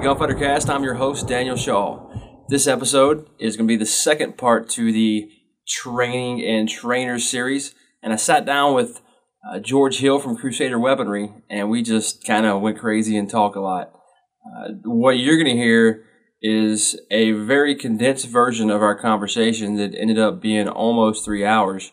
[0.00, 0.70] To Gunfighter Cast.
[0.70, 2.08] I'm your host, Daniel Shaw.
[2.48, 5.28] This episode is going to be the second part to the
[5.68, 7.74] training and trainers series.
[8.02, 9.02] And I sat down with
[9.46, 13.56] uh, George Hill from Crusader Weaponry, and we just kind of went crazy and talked
[13.56, 13.92] a lot.
[14.46, 16.06] Uh, what you're going to hear
[16.40, 21.92] is a very condensed version of our conversation that ended up being almost three hours.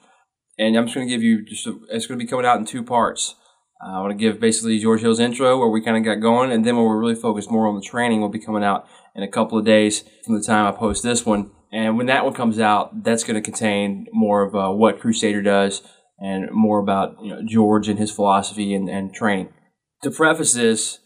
[0.58, 2.60] And I'm just going to give you just, a, it's going to be coming out
[2.60, 3.36] in two parts.
[3.84, 6.52] Uh, I want to give basically George Hill's intro where we kind of got going,
[6.52, 9.24] and then when we're really focused more on the training, will be coming out in
[9.24, 11.52] a couple of days from the time I post this one.
[11.72, 15.42] And when that one comes out, that's going to contain more of uh, what Crusader
[15.42, 15.82] does
[16.20, 19.50] and more about you know, George and his philosophy and, and training.
[20.04, 21.00] To preface this,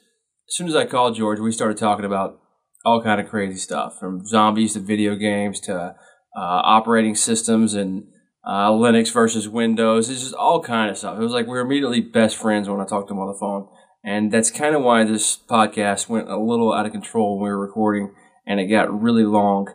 [0.48, 2.40] as soon as I called George, we started talking about
[2.86, 5.94] all kind of crazy stuff, from zombies to video games to uh,
[6.36, 8.06] operating systems and
[8.44, 10.10] uh, Linux versus Windows.
[10.10, 11.18] It's just all kind of stuff.
[11.18, 13.40] It was like we were immediately best friends when I talked to him on the
[13.40, 13.68] phone.
[14.04, 17.50] And that's kind of why this podcast went a little out of control when we
[17.50, 18.16] were recording
[18.48, 19.68] and it got really long.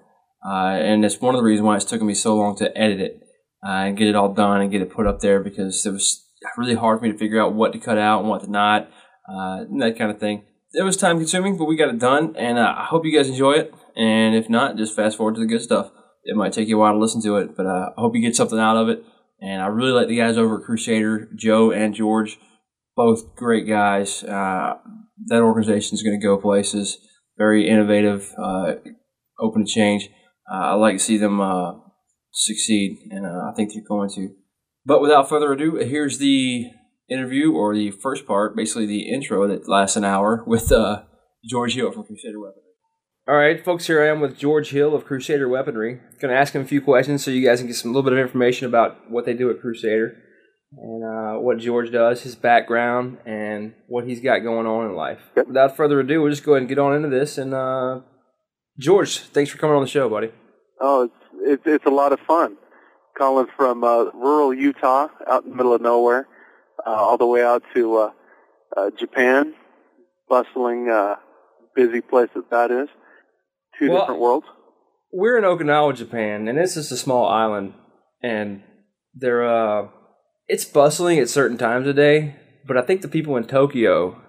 [0.45, 3.01] Uh, and that's one of the reasons why it's taken me so long to edit
[3.01, 3.21] it
[3.65, 6.25] uh, and get it all done and get it put up there because it was
[6.57, 8.89] really hard for me to figure out what to cut out and what to not,
[9.29, 10.45] uh, and that kind of thing.
[10.73, 13.29] It was time consuming, but we got it done, and uh, I hope you guys
[13.29, 13.75] enjoy it.
[13.97, 15.91] And if not, just fast forward to the good stuff
[16.27, 18.21] it might take you a while to listen to it, but uh, I hope you
[18.21, 19.03] get something out of it.
[19.41, 22.39] And I really like the guys over at Crusader, Joe and George,
[22.97, 24.25] both great guys.
[24.25, 24.75] Uh,
[25.27, 26.99] that organization is going to go places.
[27.39, 28.75] Very innovative, uh,
[29.39, 30.09] open to change.
[30.51, 31.73] Uh, I like to see them uh,
[32.33, 34.31] succeed, and uh, I think they're going to.
[34.87, 36.71] But without further ado, here's the
[37.11, 40.73] interview or the first part, basically the intro that lasts an hour with
[41.49, 42.66] George Hill from Crusader Weapons.
[43.29, 45.99] All right, folks, here I am with George Hill of Crusader Weaponry.
[46.21, 48.13] Going to ask him a few questions so you guys can get some little bit
[48.13, 50.17] of information about what they do at Crusader
[50.77, 55.19] and uh, what George does, his background, and what he's got going on in life.
[55.37, 55.49] Yep.
[55.49, 57.37] Without further ado, we'll just go ahead and get on into this.
[57.37, 58.03] And uh,
[58.79, 60.31] George, thanks for coming on the show, buddy.
[60.81, 62.57] Oh, it's it's, it's a lot of fun.
[63.19, 66.29] Calling from uh, rural Utah, out in the middle of nowhere,
[66.87, 68.11] uh, all the way out to uh,
[68.77, 69.53] uh, Japan,
[70.29, 71.17] bustling, uh,
[71.75, 72.89] busy place that that is
[73.79, 74.47] two well, different worlds?
[75.13, 77.75] We're in Okinawa, Japan, and it's just a small island,
[78.23, 78.63] and
[79.15, 79.89] there, uh,
[80.49, 82.37] it's bustling at certain times of day.
[82.67, 84.21] But I think the people in Tokyo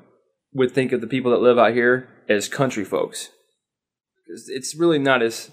[0.53, 3.29] would think of the people that live out here as country folks.
[4.27, 5.51] It's really not as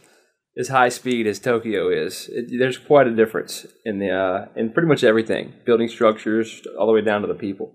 [0.56, 2.28] as high speed as Tokyo is.
[2.32, 6.86] It, there's quite a difference in the uh, in pretty much everything, building structures all
[6.86, 7.72] the way down to the people.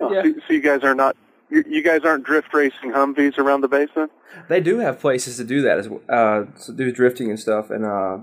[0.00, 0.22] Oh, yeah.
[0.22, 1.16] so, so you guys are not
[1.50, 4.08] you, guys aren't drift racing Humvees around the basin?
[4.48, 7.84] They do have places to do that as uh, to do drifting and stuff and
[7.84, 8.18] uh,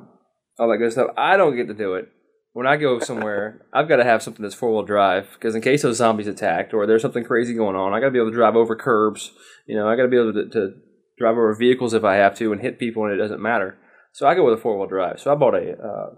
[0.59, 1.11] all that good stuff.
[1.17, 2.09] I don't get to do it.
[2.53, 5.61] When I go somewhere, I've got to have something that's four wheel drive because in
[5.61, 8.29] case those zombies attacked or there's something crazy going on, I got to be able
[8.29, 9.31] to drive over curbs.
[9.67, 10.72] You know, I got to be able to, to
[11.17, 13.78] drive over vehicles if I have to and hit people and it doesn't matter.
[14.13, 15.19] So I go with a four wheel drive.
[15.19, 16.09] So I bought a uh,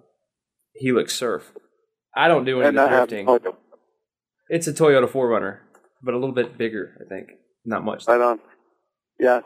[0.83, 1.51] Hilux Surf.
[2.15, 3.27] I don't do any drifting.
[4.47, 5.59] It's a Toyota 4Runner
[6.01, 7.29] but a little bit bigger, I think.
[7.65, 8.07] Not much.
[8.07, 8.39] Right on.
[9.19, 9.41] Yeah,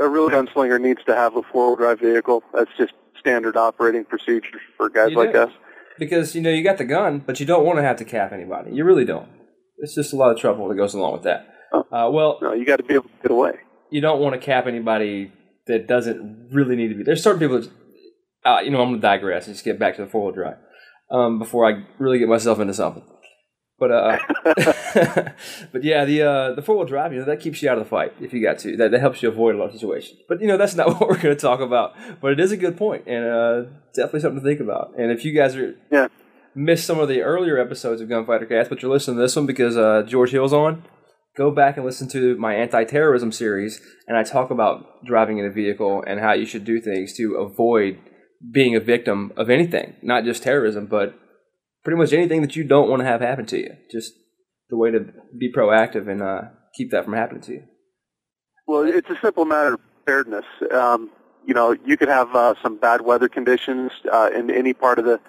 [0.00, 2.42] a real gunslinger needs to have a four-wheel drive vehicle.
[2.54, 5.40] That's just standard operating procedure for guys you like do.
[5.40, 5.52] us.
[5.98, 8.32] Because you know you got the gun, but you don't want to have to cap
[8.32, 8.72] anybody.
[8.72, 9.28] You really don't.
[9.78, 11.46] It's just a lot of trouble that goes along with that.
[11.72, 11.86] Oh.
[11.90, 13.52] Uh, well, no, you got to be able to get away.
[13.90, 15.32] You don't want to cap anybody
[15.66, 17.02] that doesn't really need to be.
[17.02, 17.70] There's certain people that,
[18.44, 20.56] uh, you know, I'm going to digress and just get back to the four-wheel drive
[21.10, 23.04] um, before I really get myself into something.
[23.80, 24.18] But uh,
[25.72, 27.84] but yeah, the uh, the four wheel drive, you know, that keeps you out of
[27.84, 28.76] the fight if you got to.
[28.76, 30.20] That, that helps you avoid a lot of situations.
[30.28, 31.94] But you know, that's not what we're going to talk about.
[32.20, 33.62] But it is a good point, and uh,
[33.94, 34.92] definitely something to think about.
[34.98, 36.08] And if you guys are yeah
[36.54, 39.46] missed some of the earlier episodes of Gunfighter Cast, but you're listening to this one
[39.46, 40.84] because uh, George Hill's on,
[41.36, 45.50] go back and listen to my anti-terrorism series, and I talk about driving in a
[45.50, 47.98] vehicle and how you should do things to avoid
[48.50, 51.14] being a victim of anything, not just terrorism, but
[51.84, 53.76] pretty much anything that you don't want to have happen to you.
[53.90, 54.12] Just
[54.68, 55.06] the way to
[55.36, 56.42] be proactive and uh,
[56.74, 57.62] keep that from happening to you.
[58.66, 60.44] Well, it's a simple matter of preparedness.
[60.72, 61.10] Um,
[61.46, 65.04] you know, you could have uh, some bad weather conditions uh, in any part of
[65.04, 65.20] the,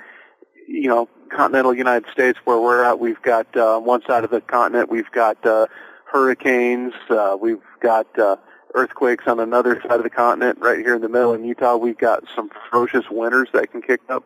[0.68, 3.00] you know, continental United States where we're at.
[3.00, 5.68] We've got uh, one side of the continent, we've got uh,
[6.12, 8.36] hurricanes, uh, we've got uh,
[8.76, 10.60] earthquakes on another side of the continent.
[10.62, 14.02] Right here in the middle in Utah, we've got some ferocious winters that can kick
[14.10, 14.26] up.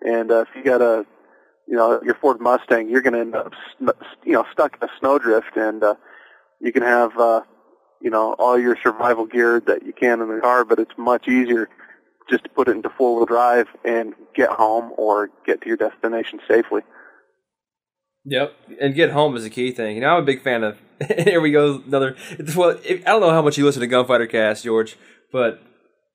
[0.00, 1.04] And uh, if you got a
[1.66, 3.52] you know, your Ford Mustang, you're going to end up,
[4.24, 5.94] you know, stuck in a snowdrift, and uh,
[6.60, 7.42] you can have, uh,
[8.00, 11.28] you know, all your survival gear that you can in the car, but it's much
[11.28, 11.68] easier
[12.30, 16.40] just to put it into four-wheel drive and get home or get to your destination
[16.48, 16.82] safely.
[18.24, 19.94] Yep, and get home is a key thing.
[19.94, 20.78] You know, I'm a big fan of
[21.18, 21.82] Here we go.
[21.86, 22.16] Another.
[22.54, 24.96] Well, I don't know how much you listen to Gunfighter Cast, George,
[25.30, 25.62] but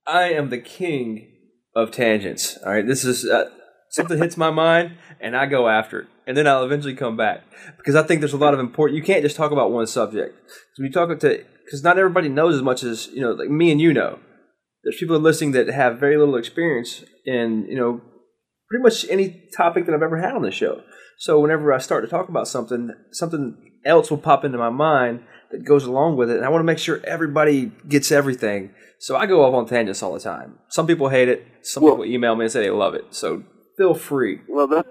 [0.08, 1.32] I am the king
[1.76, 2.58] of tangents.
[2.66, 3.50] All right, this is uh,
[3.92, 7.44] something hits my mind, and I go after it, and then I'll eventually come back
[7.78, 8.98] because I think there's a lot of important.
[8.98, 10.36] You can't just talk about one subject.
[10.48, 13.50] So when you talk to, because not everybody knows as much as you know, like
[13.50, 14.20] me and you know.
[14.84, 18.02] There's people listening that have very little experience in you know
[18.70, 20.82] pretty much any topic that I've ever had on the show.
[21.20, 23.56] So whenever I start to talk about something, something
[23.86, 26.66] else will pop into my mind that goes along with it, and I want to
[26.66, 28.74] make sure everybody gets everything.
[29.00, 30.60] So I go off on tangents all the time.
[30.70, 31.46] Some people hate it.
[31.62, 33.06] Some well, people email me and say they love it.
[33.12, 33.44] So
[33.78, 34.42] feel free.
[34.48, 34.86] Well, that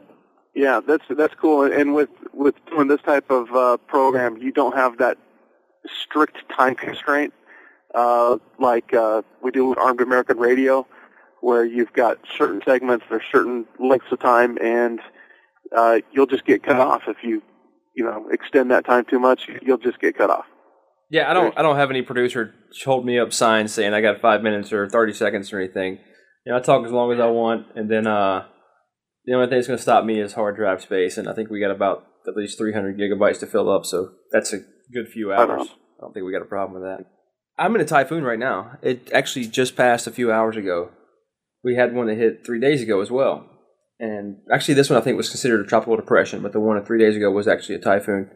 [0.54, 1.64] yeah, that's that's cool.
[1.64, 5.18] And with with doing this type of uh, program, you don't have that
[5.86, 7.32] strict time constraint
[7.94, 10.86] uh, like uh, we do with Armed American Radio,
[11.40, 15.00] where you've got certain segments for certain lengths of time, and
[15.76, 17.42] uh, you'll just get cut off if you
[17.96, 19.48] you know extend that time too much.
[19.62, 20.46] You'll just get cut off.
[21.10, 21.56] Yeah, I don't.
[21.58, 22.54] I don't have any producer
[22.84, 25.98] hold me up signs saying I got five minutes or thirty seconds or anything.
[26.46, 28.46] You know, I talk as long as I want, and then uh,
[29.24, 31.50] the only thing that's going to stop me is hard drive space, and I think
[31.50, 34.60] we got about at least three hundred gigabytes to fill up, so that's a
[34.92, 35.40] good few hours.
[35.40, 37.06] I don't, I don't think we got a problem with that.
[37.58, 38.78] I'm in a typhoon right now.
[38.82, 40.90] It actually just passed a few hours ago.
[41.62, 43.46] We had one that hit three days ago as well,
[43.98, 46.98] and actually this one I think was considered a tropical depression, but the one three
[46.98, 48.30] days ago was actually a typhoon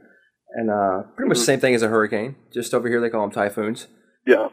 [0.54, 1.46] and uh, pretty much the mm-hmm.
[1.46, 2.36] same thing as a hurricane.
[2.52, 3.88] Just over here, they call them typhoons.
[4.26, 4.48] Yeah.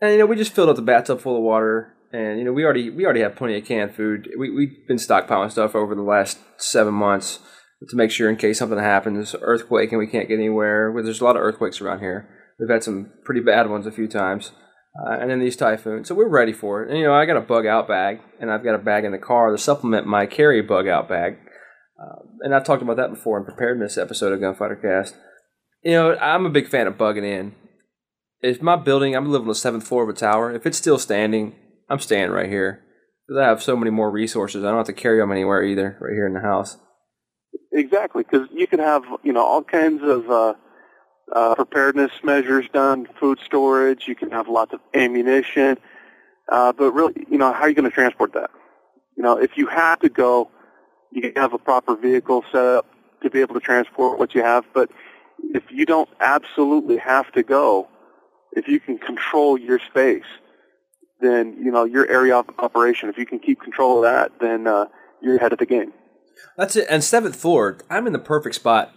[0.00, 2.52] And you know, we just filled up the bathtub full of water, and you know,
[2.52, 4.28] we already we already have plenty of canned food.
[4.38, 7.40] We we've been stockpiling stuff over the last seven months
[7.88, 10.90] to make sure in case something happens, earthquake, and we can't get anywhere.
[10.90, 12.28] Well, there's a lot of earthquakes around here.
[12.58, 14.52] We've had some pretty bad ones a few times.
[14.96, 16.06] Uh, and then these typhoons.
[16.06, 16.88] So we're ready for it.
[16.88, 19.10] And, you know, I got a bug out bag, and I've got a bag in
[19.10, 21.36] the car to supplement my carry bug out bag.
[22.00, 25.16] Uh, and I've talked about that before in preparedness episode of Gunfighter Cast.
[25.82, 27.54] You know, I'm a big fan of bugging in.
[28.40, 30.98] If my building, I'm living on the seventh floor of a tower, if it's still
[30.98, 31.56] standing,
[31.88, 32.82] I'm staying right here.
[33.26, 34.64] Because I have so many more resources.
[34.64, 36.76] I don't have to carry them anywhere either, right here in the house.
[37.72, 40.54] Exactly, because you can have, you know, all kinds of uh,
[41.34, 45.78] uh, preparedness measures done, food storage, you can have lots of ammunition,
[46.52, 48.50] uh, but really, you know, how are you going to transport that?
[49.16, 50.50] You know, if you have to go
[51.14, 52.86] you can have a proper vehicle set up
[53.22, 54.64] to be able to transport what you have.
[54.74, 54.90] But
[55.38, 57.88] if you don't absolutely have to go,
[58.52, 60.24] if you can control your space,
[61.20, 63.08] then you know your area of operation.
[63.08, 64.86] If you can keep control of that, then uh,
[65.22, 65.92] you're ahead of the game.
[66.56, 66.86] That's it.
[66.90, 68.92] And seventh floor, I'm in the perfect spot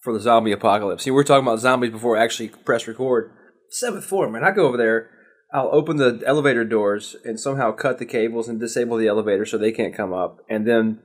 [0.00, 1.04] for the zombie apocalypse.
[1.04, 3.32] See, we were talking about zombies before I actually press record.
[3.70, 4.44] Seventh floor, man.
[4.44, 5.10] I go over there.
[5.52, 9.56] I'll open the elevator doors and somehow cut the cables and disable the elevator so
[9.56, 11.00] they can't come up, and then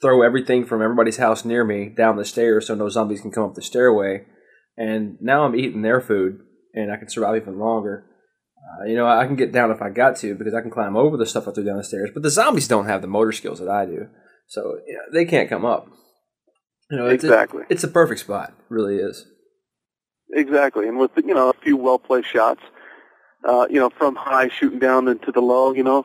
[0.00, 3.44] throw everything from everybody's house near me down the stairs so no zombies can come
[3.44, 4.24] up the stairway.
[4.76, 6.40] And now I'm eating their food,
[6.72, 8.06] and I can survive even longer.
[8.60, 10.96] Uh, you know, I can get down if I got to because I can climb
[10.96, 12.10] over the stuff I threw down the stairs.
[12.12, 14.08] But the zombies don't have the motor skills that I do,
[14.46, 15.88] so you know, they can't come up.
[16.90, 17.62] You know, it's exactly.
[17.62, 18.50] A, it's a perfect spot.
[18.50, 19.26] It really is.
[20.32, 22.62] Exactly, and with you know a few well placed shots,
[23.44, 26.04] uh, you know from high shooting down into the low, you know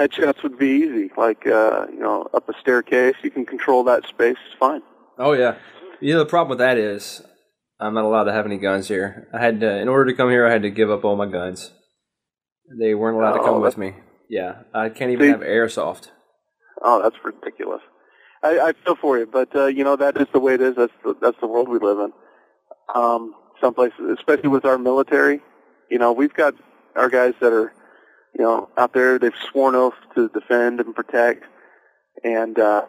[0.00, 1.10] headshots would be easy.
[1.16, 4.36] Like uh, you know, up a staircase, you can control that space.
[4.46, 4.82] It's fine.
[5.18, 5.56] Oh yeah.
[6.00, 7.22] You know the problem with that is
[7.80, 9.28] I'm not allowed to have any guns here.
[9.32, 11.26] I had to, in order to come here, I had to give up all my
[11.26, 11.72] guns.
[12.78, 13.94] They weren't allowed oh, to come with me.
[14.28, 16.10] Yeah, I can't even see, have airsoft.
[16.82, 17.80] Oh, that's ridiculous.
[18.42, 20.76] I, I feel for you, but uh, you know that is the way it is.
[20.76, 22.12] That's the, that's the world we live in.
[22.94, 25.40] Um, some places, especially with our military,
[25.90, 26.54] you know, we've got
[26.96, 27.72] our guys that are
[28.34, 31.44] you know, out there they've sworn oath to defend and protect,
[32.22, 32.86] and uh,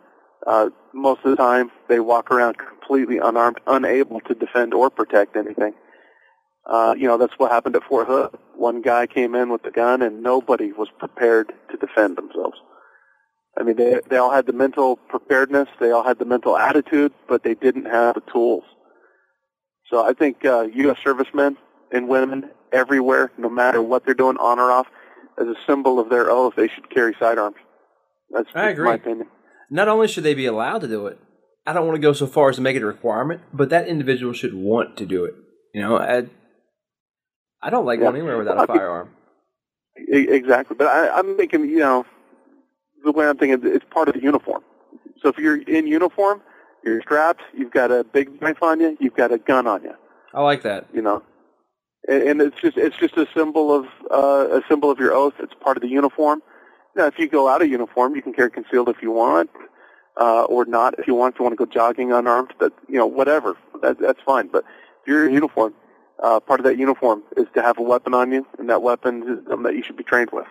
[0.48, 5.36] uh, most of the time they walk around completely unarmed, unable to defend or protect
[5.36, 5.74] anything.
[6.66, 8.38] Uh, you know, that's what happened at Fort Hood.
[8.56, 12.58] One guy came in with a gun, and nobody was prepared to defend themselves.
[13.58, 17.14] I mean, they they all had the mental preparedness, they all had the mental attitude,
[17.28, 18.64] but they didn't have the tools.
[19.90, 20.98] So I think uh, U.S.
[21.04, 21.58] servicemen
[21.92, 24.88] and women everywhere, no matter what they're doing, on or off,
[25.38, 27.58] as a symbol of their oath, they should carry sidearms.
[28.30, 28.86] That's I agree.
[28.86, 29.28] my opinion.
[29.74, 31.18] Not only should they be allowed to do it,
[31.66, 33.88] I don't want to go so far as to make it a requirement, but that
[33.88, 35.34] individual should want to do it.
[35.74, 36.26] You know, I,
[37.64, 38.08] I don't like yeah.
[38.08, 39.12] going anywhere without a firearm.
[39.96, 42.06] Exactly, but I, I'm thinking, you know,
[43.06, 44.62] the way I'm thinking, it's part of the uniform.
[45.22, 46.42] So if you're in uniform,
[46.84, 49.94] you're strapped, you've got a big knife on you, you've got a gun on you.
[50.34, 50.88] I like that.
[50.94, 51.24] You know,
[52.10, 55.36] and, and it's just it's just a symbol of uh, a symbol of your oath.
[55.40, 56.42] It's part of the uniform.
[56.96, 59.50] Now, if you go out of uniform, you can carry concealed if you want,
[60.20, 61.36] uh, or not if you want.
[61.36, 64.48] If you want to go jogging unarmed, but you know whatever, that, that's fine.
[64.48, 64.66] But
[65.02, 65.74] if you're in uniform,
[66.22, 69.24] uh, part of that uniform is to have a weapon on you, and that weapon
[69.24, 70.48] is something that you should be trained with.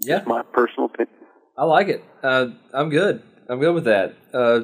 [0.00, 1.16] Yeah, my personal opinion.
[1.56, 2.04] I like it.
[2.22, 3.22] Uh, I'm good.
[3.48, 4.14] I'm good with that.
[4.32, 4.60] Uh,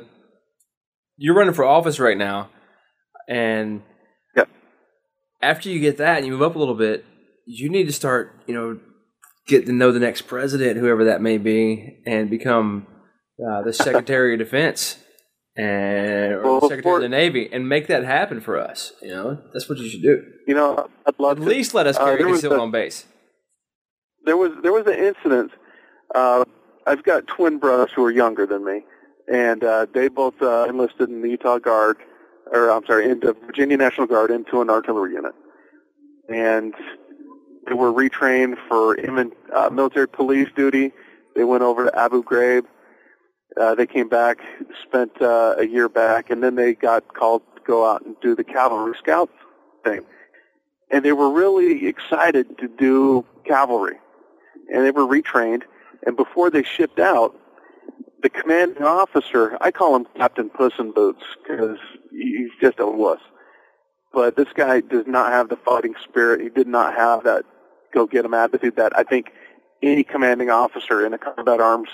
[1.16, 2.48] you're running for office right now,
[3.28, 3.82] and
[4.36, 4.48] yep.
[5.42, 7.04] after you get that and you move up a little bit,
[7.44, 8.78] you need to start, you know,
[9.48, 12.86] get to know the next president, whoever that may be, and become
[13.44, 14.98] uh, the Secretary of Defense
[15.56, 18.92] and or well, the Secretary of the Navy, and make that happen for us.
[19.02, 20.22] You know, that's what you should do.
[20.46, 21.48] You know, I'd love at to.
[21.48, 23.06] least let us carry uh, concealed on base.
[24.24, 25.50] There was there was an incident.
[26.14, 26.44] Uh,
[26.86, 28.84] I've got twin brothers who are younger than me,
[29.30, 31.98] and uh, they both uh, enlisted in the Utah Guard,
[32.52, 35.34] or I'm sorry, in the Virginia National Guard into an artillery unit,
[36.28, 36.72] and
[37.68, 38.96] they were retrained for
[39.54, 40.92] uh, military police duty.
[41.36, 42.64] They went over to Abu Ghraib.
[43.60, 44.38] Uh, they came back,
[44.82, 48.34] spent uh, a year back, and then they got called to go out and do
[48.34, 49.30] the cavalry scout
[49.84, 50.00] thing.
[50.90, 53.98] And they were really excited to do cavalry.
[54.72, 55.62] And they were retrained.
[56.06, 57.34] And before they shipped out,
[58.22, 61.78] the commanding officer, I call him Captain Puss in Boots because
[62.10, 63.20] he's just a wuss.
[64.12, 66.40] But this guy does not have the fighting spirit.
[66.40, 67.44] He did not have that
[67.92, 69.30] go get him attitude that I think
[69.82, 71.88] any commanding officer in a combat arms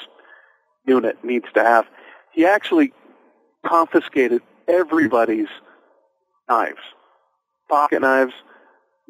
[0.87, 1.87] unit needs to have.
[2.33, 2.93] He actually
[3.67, 5.49] confiscated everybody's
[6.49, 6.81] knives,
[7.69, 8.33] pocket knives,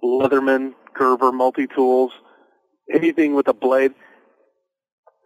[0.02, 2.12] Leatherman, Gerber, multi-tools,
[2.92, 3.94] anything with a blade.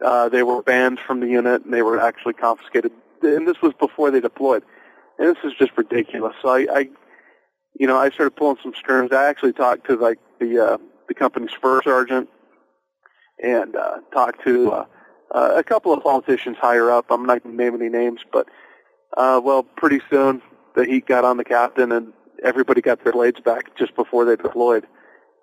[0.03, 2.91] Uh, they were banned from the unit and they were actually confiscated.
[3.21, 4.63] And this was before they deployed.
[5.17, 6.35] And this is just ridiculous.
[6.41, 6.89] So I, I
[7.77, 9.11] you know, I started pulling some strings.
[9.11, 10.77] I actually talked to like the uh,
[11.09, 12.29] the company's first sergeant
[13.43, 14.85] and uh, talked to uh,
[15.33, 17.07] uh, a couple of politicians higher up.
[17.09, 18.47] I'm not going to name any names, but
[19.17, 20.41] uh, well, pretty soon
[20.75, 22.13] the heat got on the captain, and
[22.43, 24.85] everybody got their blades back just before they deployed,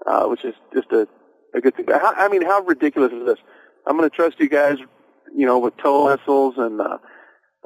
[0.06, 1.06] uh, which is just a,
[1.54, 1.86] a good thing.
[1.88, 3.38] How, I mean, how ridiculous is this?
[3.86, 4.78] I'm going to trust you guys,
[5.34, 6.98] you know, with tow missiles and uh,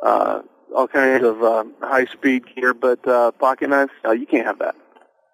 [0.03, 0.43] uh,
[0.75, 4.75] all kinds of um, high-speed gear, but uh, pocket knives, no, you can't have that.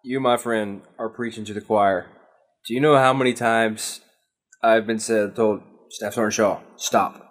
[0.02, 2.06] You, my friend, are preaching to the choir.
[2.66, 4.00] Do you know how many times
[4.62, 7.22] I've been said, told Staff Sergeant Shaw, stop.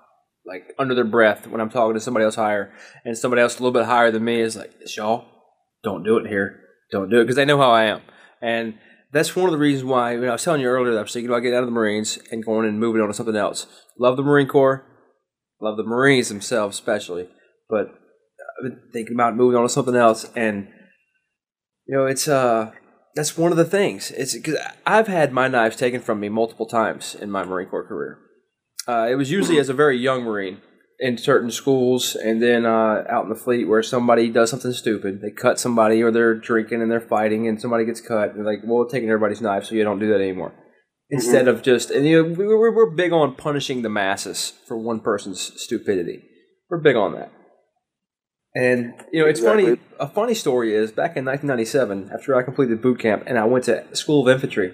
[0.46, 2.72] Like under their breath when I'm talking to somebody else higher,
[3.04, 5.26] and somebody else a little bit higher than me is like, Shaw,
[5.84, 6.62] don't do it here.
[6.92, 8.02] Don't do it because they know how I am.
[8.42, 8.76] And
[9.12, 11.02] that's one of the reasons why you know, I was telling you earlier that I
[11.02, 13.36] was thinking about getting out of the Marines and going and moving on to something
[13.36, 13.66] else.
[13.98, 14.86] Love the Marine Corps,
[15.60, 17.28] love the Marines themselves especially,
[17.70, 20.30] but I've been thinking about moving on to something else.
[20.36, 20.68] And
[21.88, 22.72] you know, it's uh,
[23.16, 24.12] that's one of the things.
[24.12, 27.88] It's because I've had my knives taken from me multiple times in my Marine Corps
[27.88, 28.20] career.
[28.88, 30.62] Uh, it was usually as a very young Marine
[31.00, 35.22] in certain schools and then uh, out in the fleet where somebody does something stupid.
[35.22, 38.30] They cut somebody or they're drinking and they're fighting and somebody gets cut.
[38.30, 40.50] And they're like, well, we're taking everybody's knife so you don't do that anymore.
[40.50, 41.16] Mm-hmm.
[41.16, 45.00] Instead of just, and you know, we're, we're big on punishing the masses for one
[45.00, 46.24] person's stupidity.
[46.70, 47.32] We're big on that.
[48.56, 49.66] And you know, it's exactly.
[49.66, 49.80] funny.
[50.00, 53.66] A funny story is back in 1997, after I completed boot camp and I went
[53.66, 54.74] to School of Infantry,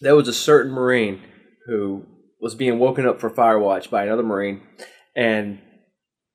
[0.00, 1.22] there was a certain Marine
[1.66, 2.04] who
[2.40, 4.62] was being woken up for fire watch by another Marine,
[5.14, 5.60] and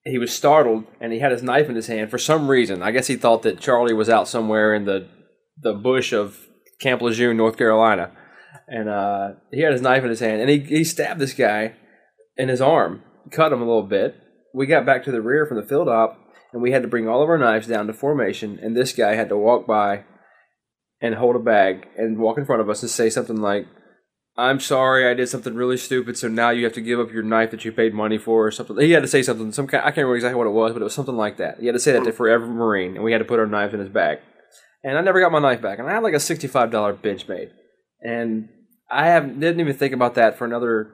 [0.06, 2.82] he was startled and he had his knife in his hand for some reason.
[2.82, 5.08] I guess he thought that Charlie was out somewhere in the
[5.62, 6.39] the bush of
[6.80, 8.12] Camp Lejeune, North Carolina,
[8.68, 11.75] and uh, he had his knife in his hand and he he stabbed this guy
[12.38, 13.01] in his arm,
[13.32, 14.15] cut him a little bit.
[14.53, 16.19] We got back to the rear from the field op
[16.51, 19.15] and we had to bring all of our knives down to formation, and this guy
[19.15, 20.03] had to walk by
[21.01, 23.67] and hold a bag and walk in front of us and say something like
[24.36, 27.22] I'm sorry, I did something really stupid, so now you have to give up your
[27.22, 28.79] knife that you paid money for, or something.
[28.79, 30.81] He had to say something, some kind, I can't remember exactly what it was, but
[30.81, 31.60] it was something like that.
[31.60, 33.75] He had to say that to Forever Marine, and we had to put our knives
[33.75, 34.19] in his bag.
[34.83, 37.51] And I never got my knife back, and I had like a sixty-five dollar Benchmade,
[38.01, 38.50] and
[38.89, 40.93] I have didn't even think about that for another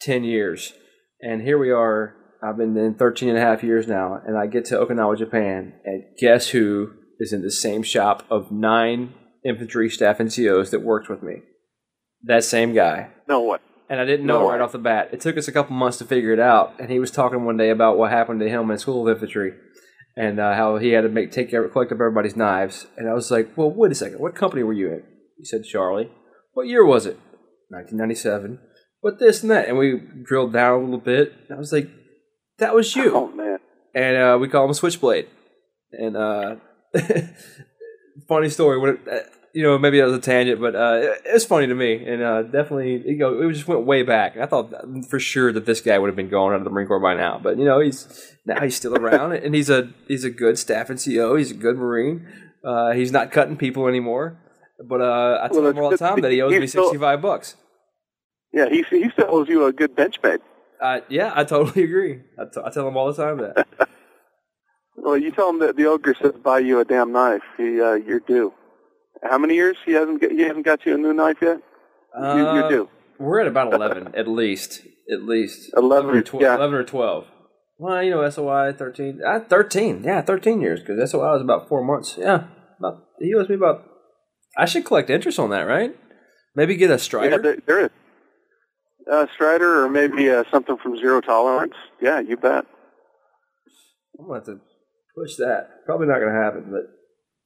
[0.00, 0.74] ten years.
[1.20, 2.14] And here we are.
[2.42, 5.74] I've been in 13 and a half years now, and I get to Okinawa, Japan,
[5.84, 9.14] and guess who is in the same shop of nine
[9.44, 11.42] infantry staff NCOs that worked with me?
[12.22, 13.10] That same guy.
[13.28, 13.60] No what?
[13.88, 15.10] And I didn't know no right off the bat.
[15.12, 16.74] It took us a couple months to figure it out.
[16.80, 19.52] And he was talking one day about what happened to him in School of Infantry,
[20.16, 22.86] and uh, how he had to make take care, collect up everybody's knives.
[22.96, 24.20] And I was like, "Well, wait a second.
[24.20, 25.02] What company were you in?"
[25.38, 26.10] He said, "Charlie."
[26.54, 27.18] What year was it?
[27.68, 28.60] 1997.
[29.00, 31.34] What this and that, and we drilled down a little bit.
[31.50, 31.90] I was like,
[32.58, 33.58] "That was you." Oh man.
[33.94, 35.28] And uh, we call him a Switchblade.
[35.92, 36.56] And uh,
[38.28, 38.78] funny story.
[38.78, 39.18] When it, uh,
[39.52, 42.22] you know, maybe that was a tangent, but uh, it, it's funny to me, and
[42.22, 44.36] uh, definitely, you know, it just went way back.
[44.36, 44.72] I thought
[45.08, 47.14] for sure that this guy would have been going out of the Marine Corps by
[47.14, 50.58] now, but you know, he's now he's still around, and he's a he's a good
[50.58, 51.38] staff NCO.
[51.38, 52.26] He's a good Marine.
[52.64, 54.40] Uh, he's not cutting people anymore.
[54.82, 57.54] But uh, I tell Well, him all the time that he owes me 65 bucks.
[58.52, 60.40] Yeah, he he still owes you a good Benchmade.
[60.80, 62.20] Uh, yeah, I totally agree.
[62.38, 63.66] I, t- I tell him all the time that.
[64.96, 67.42] Well, you tell him that the ogre says buy you a damn knife.
[67.58, 68.54] He, uh, you're due.
[69.22, 71.60] How many years he hasn't get, he hasn't got you a new knife yet?
[72.16, 72.88] you, Uh, you're due.
[73.18, 74.80] We're at about 11, at least.
[75.12, 75.72] At least.
[75.76, 76.54] 11, or 12, yeah.
[76.54, 77.26] 11 or 12.
[77.76, 79.20] Well, you know, SOI 13.
[79.26, 80.04] Uh, 13.
[80.04, 82.16] Yeah, 13 years, because SOI was about four months.
[82.16, 82.44] Yeah.
[82.78, 83.84] About, he owes me about.
[84.56, 85.94] I should collect interest on that, right?
[86.54, 87.90] Maybe get a Yeah, there, there is.
[89.10, 91.74] Uh, Strider or maybe uh, something from Zero Tolerance.
[92.00, 92.64] Yeah, you bet.
[94.18, 94.64] I'm going to have to
[95.14, 95.84] push that.
[95.84, 96.84] Probably not going to happen, but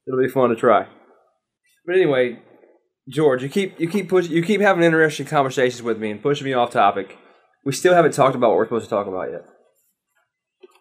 [0.06, 0.86] it'll be fun to try.
[1.84, 2.40] But anyway,
[3.08, 6.44] George, you keep you keep pushing, you keep having interesting conversations with me and pushing
[6.44, 7.16] me off topic.
[7.64, 9.44] We still haven't talked about what we're supposed to talk about yet.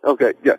[0.06, 0.58] Okay, yeah.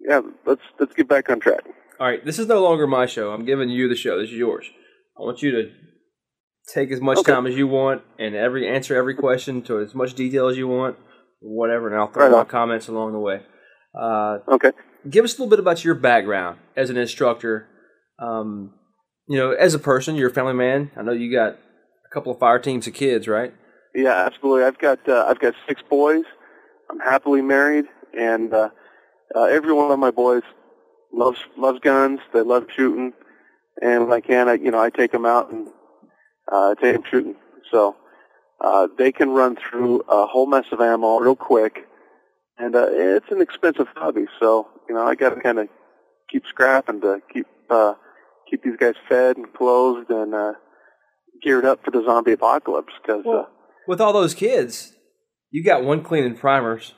[0.00, 1.64] Yeah, let's let's get back on track.
[2.00, 3.30] All right, this is no longer my show.
[3.30, 4.20] I'm giving you the show.
[4.20, 4.66] This is yours.
[5.16, 5.70] I want you to
[6.66, 7.32] take as much Okay.
[7.32, 10.68] time as you want and every answer every question to as much detail as you
[10.68, 10.96] want,
[11.40, 12.46] whatever, and I'll throw Right my on.
[12.46, 13.42] comments along the way.
[13.98, 14.72] Uh, Okay.
[15.08, 17.66] give us a little bit about your background as an instructor.
[18.18, 18.74] Um,
[19.26, 20.90] you know, as a person, you're a family man.
[20.96, 23.52] I know you got a couple of fire teams of kids, right?
[23.94, 24.64] Yeah, absolutely.
[24.64, 26.24] I've got uh, I've got six boys.
[26.90, 28.70] I'm happily married, and uh,
[29.34, 30.42] uh, every one of my boys
[31.12, 32.20] loves loves guns.
[32.32, 33.12] They love shooting,
[33.80, 35.68] and when I can, I you know I take them out and
[36.50, 37.36] uh, them shooting.
[37.70, 37.96] So
[38.60, 41.86] uh, they can run through a whole mess of ammo real quick,
[42.58, 44.26] and uh, it's an expensive hobby.
[44.40, 45.68] So you know I got to kind of
[46.30, 47.94] keep scrapping to keep uh,
[48.50, 50.52] keep these guys fed and clothed and uh,
[51.42, 53.24] geared up for the zombie apocalypse because.
[53.26, 53.44] Uh,
[53.88, 54.92] With all those kids,
[55.50, 56.94] you got one cleaning primers,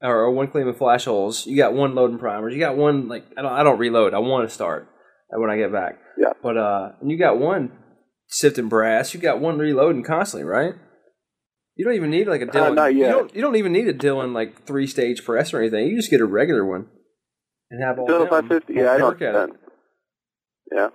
[0.00, 1.46] or, one cleaning flash holes.
[1.46, 2.54] You got one loading primers.
[2.54, 4.14] You got one like I don't I don't reload.
[4.14, 4.88] I want to start
[5.30, 5.98] when I get back.
[6.16, 6.32] Yeah.
[6.42, 7.72] But uh, and you got one
[8.28, 9.14] sifting brass.
[9.14, 10.74] You got one reloading constantly, right?
[11.76, 12.72] You don't even need like a Dillon.
[12.72, 13.08] Uh, not yet.
[13.08, 13.34] You don't.
[13.34, 15.88] You don't even need a Dillon like three stage press or anything.
[15.88, 16.86] You just get a regular one
[17.70, 18.06] and have all.
[18.06, 18.74] Them 550?
[18.74, 19.50] Yeah, I work at it.
[20.72, 20.88] Yeah.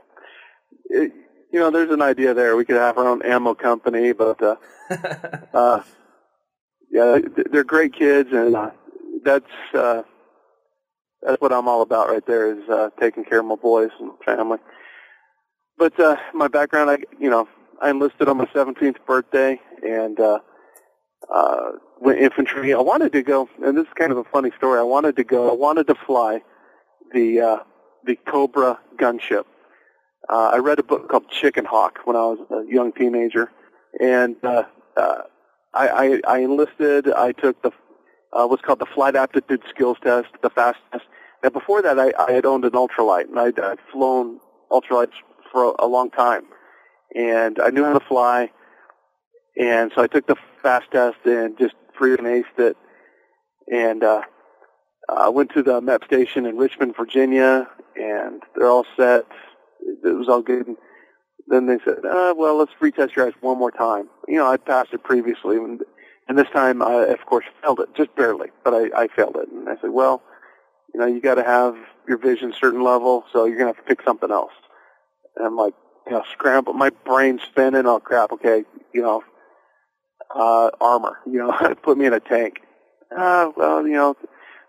[0.86, 1.12] It,
[1.52, 2.56] you know, there's an idea there.
[2.56, 4.56] We could have our own ammo company, but uh,
[5.54, 5.84] uh,
[6.92, 7.20] yeah,
[7.52, 8.72] they're great kids, and uh,
[9.24, 10.04] that's uh,
[11.22, 14.12] that's what I'm all about right there is uh, taking care of my boys and
[14.26, 14.60] family.
[15.80, 17.48] But uh, my background, I you know,
[17.82, 20.40] I enlisted on my 17th birthday and uh,
[21.34, 22.74] uh, went infantry.
[22.74, 24.78] I wanted to go, and this is kind of a funny story.
[24.78, 25.50] I wanted to go.
[25.50, 26.42] I wanted to fly
[27.14, 27.58] the uh,
[28.06, 29.46] the Cobra gunship.
[30.28, 33.50] Uh, I read a book called Chickenhawk when I was a young teenager,
[34.02, 34.64] and uh,
[34.98, 35.22] uh,
[35.74, 37.10] I, I, I enlisted.
[37.10, 37.72] I took the
[38.34, 41.06] uh, what's called the Flight Aptitude Skills Test, the FAST test.
[41.42, 45.14] Now, before that, I, I had owned an ultralight, and I'd, I'd flown ultralights
[45.52, 46.46] for a, a long time,
[47.16, 48.52] and I knew how to fly.
[49.60, 52.78] And so I took the FAST test and just freaking aced it,
[53.72, 54.22] and uh,
[55.10, 59.26] I went to the MEP station in Richmond, Virginia, and they're all set.
[59.82, 60.68] It was all good.
[60.68, 60.78] And
[61.48, 64.08] then they said, uh, well, let's retest your eyes one more time.
[64.28, 65.82] You know, I'd passed it previously, and,
[66.28, 69.50] and this time I, of course, failed it, just barely, but I, I failed it.
[69.50, 70.22] And I said, well,
[70.94, 71.76] you know, you got to have
[72.08, 74.52] your vision certain level, so you're going to have to pick something else.
[75.36, 75.74] And I'm like,
[76.06, 78.64] you know, scramble, my brain's spinning, oh crap, okay,
[78.94, 79.24] you know,
[80.36, 82.60] uh, armor, you know, put me in a tank.
[83.16, 84.16] Uh, well, you know,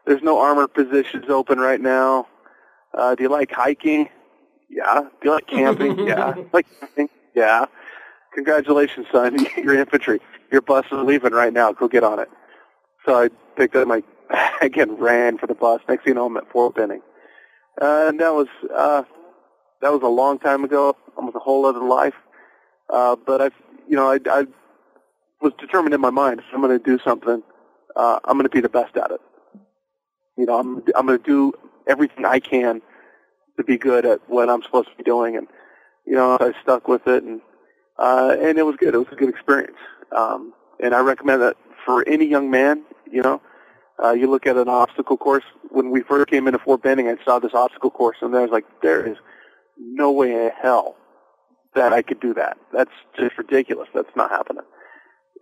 [0.06, 2.26] there's no armor positions open right now.
[2.96, 4.08] Uh, do you like hiking?
[4.68, 5.02] Yeah.
[5.02, 5.98] Do you like camping?
[6.06, 6.34] yeah.
[6.52, 7.08] Like camping?
[7.34, 7.66] Yeah.
[8.34, 9.46] Congratulations, son.
[9.56, 10.20] You're infantry.
[10.50, 11.72] Your bus is leaving right now.
[11.72, 12.28] Go get on it.
[13.04, 14.02] So I picked up my,
[14.62, 15.80] again, ran for the bus.
[15.88, 17.02] Next thing you know, I'm at Fort Benning.
[17.80, 19.02] Uh, and that was, uh,
[19.82, 22.14] that was a long time ago, almost a whole other life.
[22.88, 23.50] Uh, but I,
[23.88, 24.46] you know, I, I
[25.40, 27.42] was determined in my mind, if I'm going to do something,
[27.96, 29.20] uh, I'm going to be the best at it.
[30.36, 31.52] You know, I'm, I'm going to do
[31.86, 32.82] everything I can
[33.56, 35.36] to be good at what I'm supposed to be doing.
[35.36, 35.46] And,
[36.06, 37.40] you know, I stuck with it and,
[37.98, 38.94] uh, and it was good.
[38.94, 39.76] It was a good experience.
[40.16, 43.40] Um, and I recommend that for any young man, you know,
[44.02, 45.44] uh, you look at an obstacle course.
[45.68, 48.50] When we first came into Fort Benning, I saw this obstacle course and I was
[48.50, 49.18] like, there is
[49.80, 50.96] no way in hell
[51.74, 52.58] that I could do that.
[52.72, 53.88] That's just ridiculous.
[53.94, 54.64] That's not happening.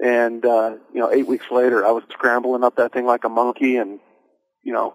[0.00, 3.28] And, uh, you know, eight weeks later, I was scrambling up that thing like a
[3.28, 3.98] monkey and,
[4.62, 4.94] you know,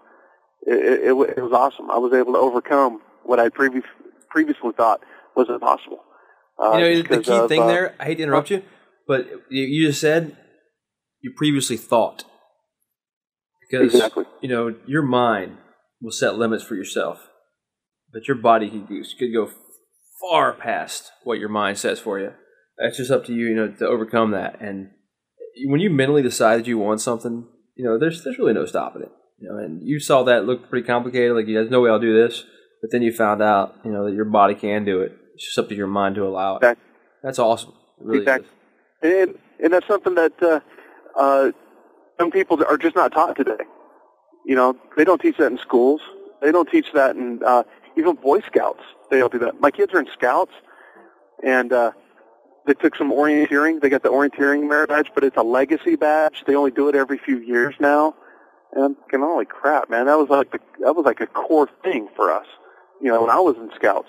[0.66, 1.90] it, it, it was awesome.
[1.90, 3.84] I was able to overcome what I previous,
[4.30, 5.00] previously thought
[5.36, 6.00] was impossible.
[6.58, 8.62] Uh, you know, the key of, thing uh, there, I hate to interrupt you,
[9.06, 10.36] but you, you just said
[11.20, 12.24] you previously thought.
[13.68, 14.24] Because, Exactly.
[14.40, 15.58] you know, your mind
[16.00, 17.28] will set limits for yourself
[18.14, 19.50] but your body could go, could go
[20.20, 22.32] far past what your mind says for you.
[22.78, 24.60] It's just up to you, you know, to overcome that.
[24.60, 24.90] And
[25.66, 27.46] when you mentally decide that you want something,
[27.76, 29.12] you know, there's there's really no stopping it.
[29.38, 32.14] You know, and you saw that look pretty complicated, like there's no way I'll do
[32.14, 32.44] this.
[32.80, 35.12] But then you found out, you know, that your body can do it.
[35.34, 36.58] It's just up to your mind to allow it.
[36.58, 36.84] Exactly.
[37.22, 37.72] That's awesome.
[38.00, 38.48] It really exactly.
[39.02, 39.28] is.
[39.28, 40.60] And and that's something that uh,
[41.18, 41.52] uh,
[42.18, 43.64] some people are just not taught today.
[44.46, 46.00] You know, they don't teach that in schools.
[46.42, 47.62] They don't teach that in uh,
[47.96, 48.82] even Boy Scouts.
[49.10, 49.60] They don't do that.
[49.60, 50.52] My kids are in Scouts,
[51.44, 51.92] and uh,
[52.66, 53.80] they took some orienteering.
[53.80, 56.44] They got the orienteering merit badge, but it's a legacy badge.
[56.46, 58.14] They only do it every few years now.
[58.72, 61.68] And I'm thinking, holy crap, man, that was like the, that was like a core
[61.82, 62.46] thing for us.
[63.00, 64.08] You know, when I was in Scouts,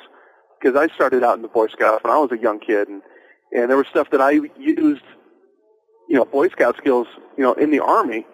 [0.59, 3.01] because I started out in the Boy Scouts when I was a young kid, and
[3.51, 5.03] and there was stuff that I used,
[6.09, 8.25] you know, Boy Scout skills, you know, in the Army,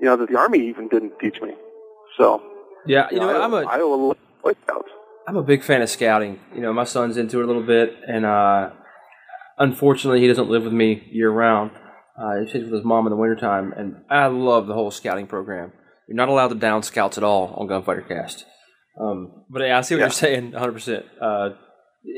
[0.00, 1.54] you know, that the Army even didn't teach me.
[2.16, 2.42] So
[2.86, 4.88] Yeah, you know, I, I'm a I owe a Boy Scouts.
[5.28, 6.40] I'm a big fan of scouting.
[6.54, 8.70] You know, my son's into it a little bit, and uh,
[9.58, 11.70] unfortunately, he doesn't live with me year round.
[12.20, 15.26] Uh, he stays with his mom in the wintertime, and I love the whole scouting
[15.26, 15.72] program.
[16.08, 18.44] You're not allowed to down scouts at all on Gunfighter Cast.
[19.00, 20.06] Um, but yeah, I see what Yeah.
[20.06, 20.72] you're saying, 100.
[20.72, 21.50] percent uh,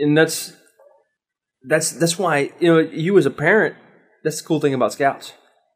[0.01, 0.55] And that's
[1.69, 3.77] that's that's why you know you as a parent.
[4.25, 5.35] That's the cool thing about scouts.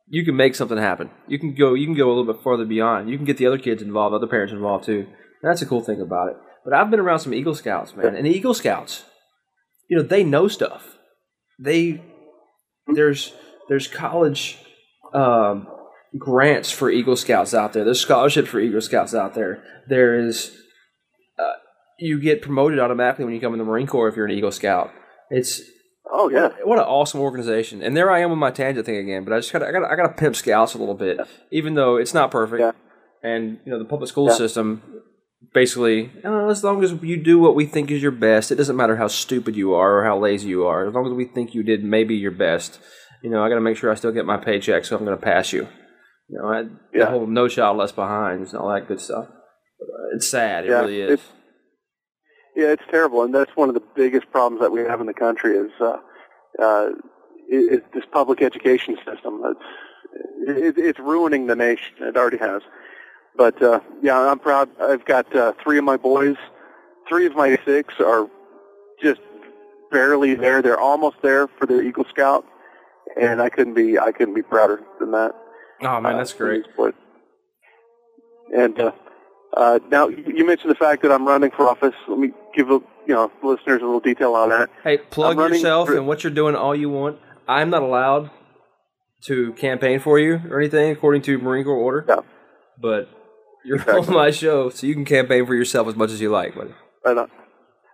[0.09, 1.11] You can make something happen.
[1.29, 1.75] You can go.
[1.75, 3.11] You can go a little bit further beyond.
[3.11, 5.07] You can get the other kids involved, other parents involved too.
[5.43, 6.37] That's a cool thing about it.
[6.65, 9.05] But I've been around some Eagle Scouts, man, and the Eagle Scouts,
[9.89, 10.97] you know, they know stuff.
[11.59, 12.03] They
[12.89, 13.33] there's
[13.69, 14.59] there's college
[15.15, 15.69] um,
[16.19, 17.85] grants for Eagle Scouts out there.
[17.85, 19.63] There's scholarships for Eagle Scouts out there.
[19.89, 20.57] There is
[21.39, 21.53] uh,
[21.99, 24.53] you get promoted automatically when you come in the Marine Corps if you're an Eagle
[24.53, 24.91] Scout.
[25.31, 25.61] It's
[26.09, 27.83] Oh yeah, what an awesome organization.
[27.83, 29.25] And there I am with my tangent thing again.
[29.25, 31.21] But I just got I got I got to pimp Scouts a little bit,
[31.51, 32.61] even though it's not perfect.
[32.61, 32.73] Yeah.
[33.23, 34.35] And you know the public school Yeah.
[34.35, 34.83] system,
[35.53, 38.77] basically, uh, as long as you do what we think is your best, it doesn't
[38.77, 40.87] matter how stupid you are or how lazy you are.
[40.89, 42.79] As long as we think you did maybe your best,
[43.23, 45.17] you know, I got to make sure I still get my paycheck, so I'm going
[45.17, 45.69] to pass you.
[46.29, 47.07] You know, I, the Yeah.
[47.11, 49.27] whole no child left behind and all that good stuff.
[49.29, 50.65] Uh, it's sad.
[50.65, 51.11] It Yeah, really is.
[51.13, 51.33] it's-
[52.57, 55.13] yeah, it's terrible, and that's one of the biggest problems that we have in the
[55.15, 55.99] country is uh,
[56.59, 56.89] uh,
[57.51, 59.43] it, it's this public education system.
[59.45, 61.95] It's it, it's ruining the nation.
[62.01, 62.63] It already has.
[63.37, 64.71] But uh, yeah, I'm proud.
[64.81, 66.37] I've got uh, three of my boys.
[67.09, 68.29] Three of my six are
[69.03, 69.21] just
[69.91, 70.63] barely there.
[70.63, 72.45] They're almost there for their Eagle Scout,
[73.21, 75.33] and I couldn't be I couldn't be prouder than that.
[75.83, 76.65] oh man, uh, that's great.
[76.75, 77.01] for boys.
[78.57, 78.93] And uh,
[79.57, 81.95] uh, now you you mentioned the fact that I'm running for office.
[82.09, 84.71] Let me give a, you know listeners a little detail on that.
[84.83, 87.19] Hey, plug yourself for- and what you're doing all you want.
[87.49, 88.31] I'm not allowed
[89.27, 92.05] to campaign for you or anything according to Marine Corps order.
[92.09, 92.21] Yeah.
[92.81, 93.09] But
[93.67, 94.07] you're Exactly.
[94.09, 96.73] on my show, so you can campaign for yourself as much as you like, buddy.
[97.05, 97.31] Right on.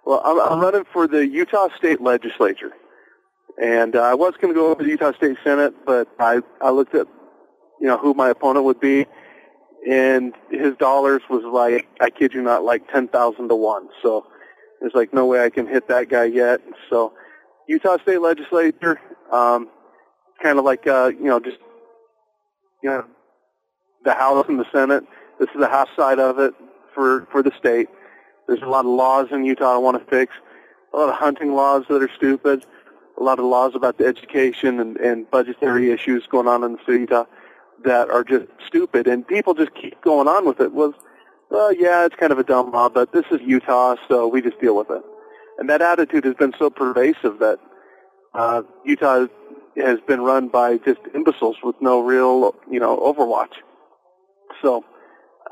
[0.04, 2.72] Well, I'm, I'm running for the Utah State Legislature,
[3.62, 6.70] and uh, I was going to go over the Utah State Senate, but I I
[6.70, 7.06] looked at
[7.80, 9.06] you know who my opponent would be,
[9.88, 13.88] and his dollars was like I kid you not like ten thousand to one.
[14.02, 14.26] So
[14.80, 16.60] there's like no way I can hit that guy yet.
[16.90, 17.12] So
[17.68, 19.00] Utah State Legislature,
[19.32, 19.68] um,
[20.42, 21.58] kind of like uh, you know just
[22.82, 23.04] you know
[24.04, 25.04] the House and the Senate.
[25.42, 26.54] This is the half side of it
[26.94, 27.88] for for the state.
[28.46, 30.32] There's a lot of laws in Utah I want to fix.
[30.94, 32.64] A lot of hunting laws that are stupid.
[33.18, 36.78] A lot of laws about the education and, and budgetary issues going on in the
[36.84, 37.24] state of Utah
[37.84, 39.08] that are just stupid.
[39.08, 40.72] And people just keep going on with it.
[40.72, 40.94] Was,
[41.50, 44.60] well, yeah, it's kind of a dumb law, but this is Utah, so we just
[44.60, 45.02] deal with it.
[45.58, 47.58] And that attitude has been so pervasive that
[48.32, 49.26] uh, Utah
[49.76, 53.54] has been run by just imbeciles with no real, you know, overwatch.
[54.62, 54.84] So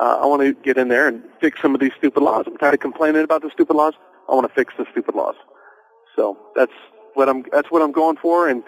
[0.00, 2.44] uh, I want to get in there and fix some of these stupid laws.
[2.46, 3.94] I'm tired of complaining about the stupid laws.
[4.30, 5.34] I want to fix the stupid laws.
[6.16, 6.72] So that's
[7.14, 7.44] what I'm.
[7.52, 8.48] That's what I'm going for.
[8.48, 8.62] And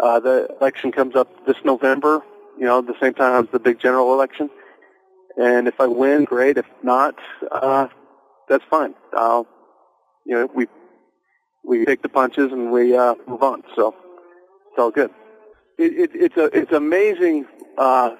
[0.00, 2.22] uh, the election comes up this November.
[2.58, 4.50] You know, the same time as the big general election.
[5.36, 6.58] And if I win, great.
[6.58, 7.14] If not,
[7.50, 7.88] uh,
[8.48, 8.94] that's fine.
[9.14, 9.46] I'll,
[10.26, 10.66] you know, we
[11.64, 13.62] we take the punches and we uh, move on.
[13.76, 13.94] So
[14.70, 15.10] it's all good.
[15.78, 17.46] It, it, it's a it's amazing
[17.78, 18.16] uh,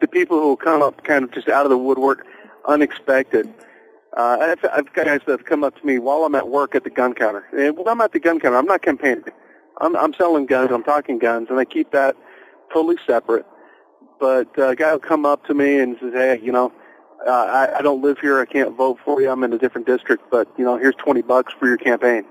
[0.00, 2.26] the people who come up kind of just out of the woodwork,
[2.66, 3.52] unexpected.
[4.16, 6.74] Uh, I've, I've got guys that have come up to me while I'm at work
[6.74, 7.44] at the gun counter.
[7.56, 9.24] And when I'm at the gun counter, I'm not campaigning.
[9.80, 10.70] I'm, I'm selling guns.
[10.72, 12.16] I'm talking guns, and I keep that
[12.72, 13.44] totally separate.
[14.18, 16.72] But uh, a guy will come up to me and says, "Hey, you know,
[17.26, 18.40] uh, I, I don't live here.
[18.40, 19.30] I can't vote for you.
[19.30, 22.24] I'm in a different district, but you know, here's 20 bucks for your campaign."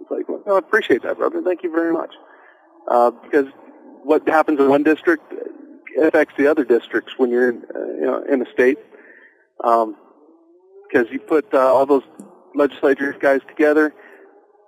[0.00, 1.40] It's like, well, I appreciate that, brother.
[1.42, 2.12] Thank you very much.
[2.88, 3.46] Uh, because
[4.02, 5.32] what happens in one district
[6.00, 8.78] affects the other districts when you're in, uh, you know, in a state.
[9.62, 9.96] Um,
[10.92, 12.02] because you put uh, all those
[12.54, 13.94] legislators guys together,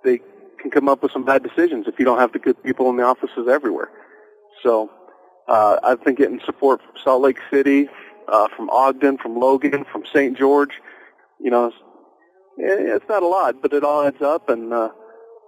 [0.03, 0.19] they
[0.59, 2.97] can come up with some bad decisions if you don't have the good people in
[2.97, 3.89] the offices everywhere.
[4.63, 4.89] So
[5.47, 7.87] uh, I've been getting support from Salt Lake City,
[8.27, 10.35] uh, from Ogden, from Logan, from St.
[10.37, 10.81] George.
[11.39, 11.77] You know, it's,
[12.57, 14.89] it's not a lot, but it all adds up, and uh,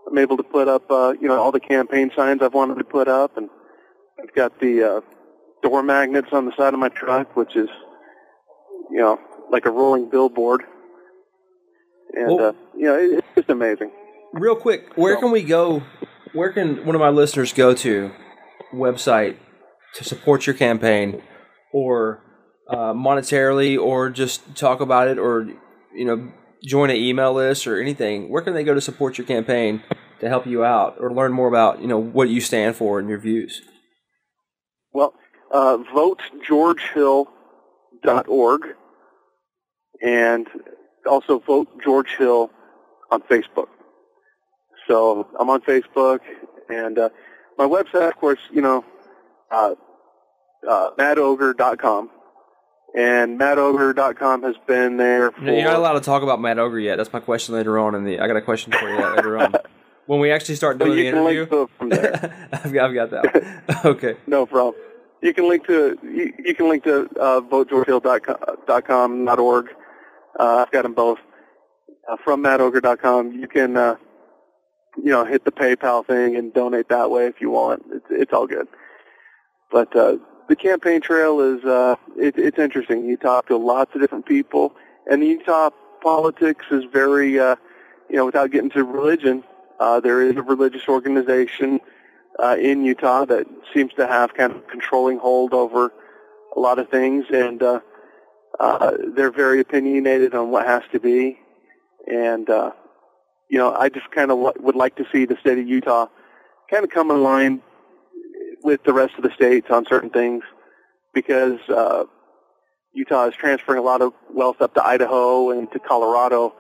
[0.08, 2.84] I'm able to put up, uh, you know, all the campaign signs I've wanted to
[2.84, 3.50] put up, and
[4.22, 5.02] I've got the uh,
[5.64, 7.70] door magnets on the side of my truck, which is,
[8.92, 9.20] you know,
[9.52, 10.64] like a rolling billboard.
[12.14, 13.92] And, well, uh, you know, it, it's just amazing.
[14.34, 15.84] Real quick, where so, can we go?
[16.34, 18.12] Where can one of my listeners go to
[18.74, 19.38] website
[19.96, 21.22] to support your campaign
[21.74, 22.24] or
[22.70, 25.48] uh, monetarily or just talk about it or,
[25.94, 26.32] you know,
[26.64, 28.30] join an email list or anything?
[28.30, 29.84] Where can they go to support your campaign
[30.20, 33.10] to help you out or learn more about, you know, what you stand for and
[33.10, 33.62] your views?
[34.92, 35.14] Well,
[35.52, 38.62] uh, votegeorgehill.org
[40.02, 40.48] and
[41.10, 42.52] also vote George Hill
[43.12, 43.68] on Facebook.
[44.88, 46.20] So I'm on Facebook,
[46.70, 47.10] and uh,
[47.58, 48.86] my website, of course, you know,
[49.52, 49.76] uh,
[50.68, 52.12] uh, madogre.com.
[52.96, 55.44] And madogre.com has been there for...
[55.44, 56.96] You're not allowed to talk about Mad Ogre yet.
[56.96, 57.96] That's my question later on.
[57.96, 59.54] In the I got a question for you later on.
[60.08, 61.68] when we actually start doing the interview.
[61.78, 62.50] from there.
[62.52, 63.82] I've, got, I've got that.
[63.86, 64.18] okay.
[64.26, 64.82] No problem.
[65.22, 69.70] You can link to you, you can link to uh, votegeorgehill.com, .org.
[70.40, 71.20] Uh, I've got them both.
[72.10, 73.96] Uh, from madogre.com, you can uh,
[74.98, 77.84] you know hit the PayPal thing and donate that way if you want.
[77.92, 78.68] It's it's all good.
[79.72, 83.06] But uh, the campaign trail is uh, it, it's interesting.
[83.06, 84.76] You talk to lots of different people,
[85.10, 87.56] and Utah politics is very uh,
[88.10, 89.44] you know without getting to religion.
[89.80, 91.80] Uh, there is a religious organization
[92.42, 95.92] uh, in Utah that seems to have kind of controlling hold over
[96.56, 97.80] a lot of things, and uh,
[98.60, 101.40] uh, they're very opinionated on what has to be.
[102.08, 102.72] And uh,
[103.50, 106.08] you know, I just kind of would like to see the state of Utah
[106.70, 107.62] kind of come in line
[108.64, 110.44] with the rest of the states on certain things,
[111.14, 112.04] because uh,
[112.94, 116.56] Utah is transferring a lot of wealth up to Idaho and to Colorado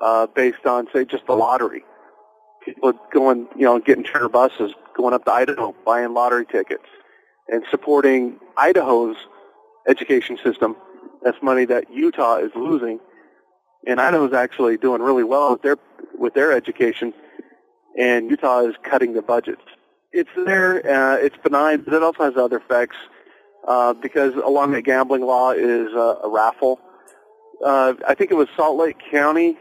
[0.00, 1.84] uh, based on, say, just the lottery.
[2.64, 6.86] People going, you know, getting charter buses going up to Idaho, buying lottery tickets,
[7.48, 9.16] and supporting Idaho's
[9.88, 10.76] education system.
[11.22, 13.00] That's money that Utah is losing,
[13.86, 15.76] and Idaho's actually doing really well with their
[16.16, 17.12] with their education,
[17.98, 19.62] and Utah is cutting the budgets.
[20.12, 22.96] It's there, uh, it's benign, but it also has other effects
[23.66, 26.78] uh, because along the gambling law is uh, a raffle.
[27.64, 29.58] Uh, I think it was Salt Lake County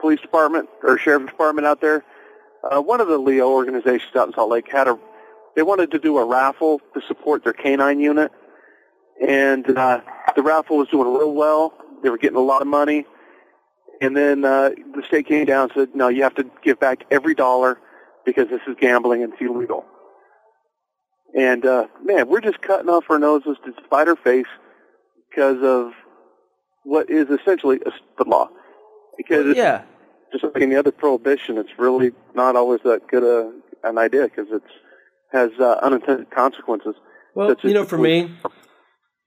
[0.00, 2.04] Police Department or Sheriff's Department out there
[2.62, 4.98] uh, one of the Leo organizations out in Salt Lake had a,
[5.54, 8.32] they wanted to do a raffle to support their canine unit,
[9.26, 10.00] and uh,
[10.34, 11.74] the raffle was doing real well.
[12.02, 13.06] They were getting a lot of money,
[14.00, 17.04] and then uh, the state came down and said, no, you have to give back
[17.10, 17.78] every dollar
[18.24, 19.84] because this is gambling and it's illegal.
[21.36, 24.46] And uh, man, we're just cutting off our noses to spite our face
[25.30, 25.92] because of
[26.84, 28.48] what is essentially a stupid law.
[29.18, 29.82] Because yeah,
[30.32, 33.52] just like any other prohibition, it's really not always that good a,
[33.86, 34.62] an idea because it
[35.32, 36.94] has uh, unintended consequences.
[37.34, 38.34] Well, you know, for me,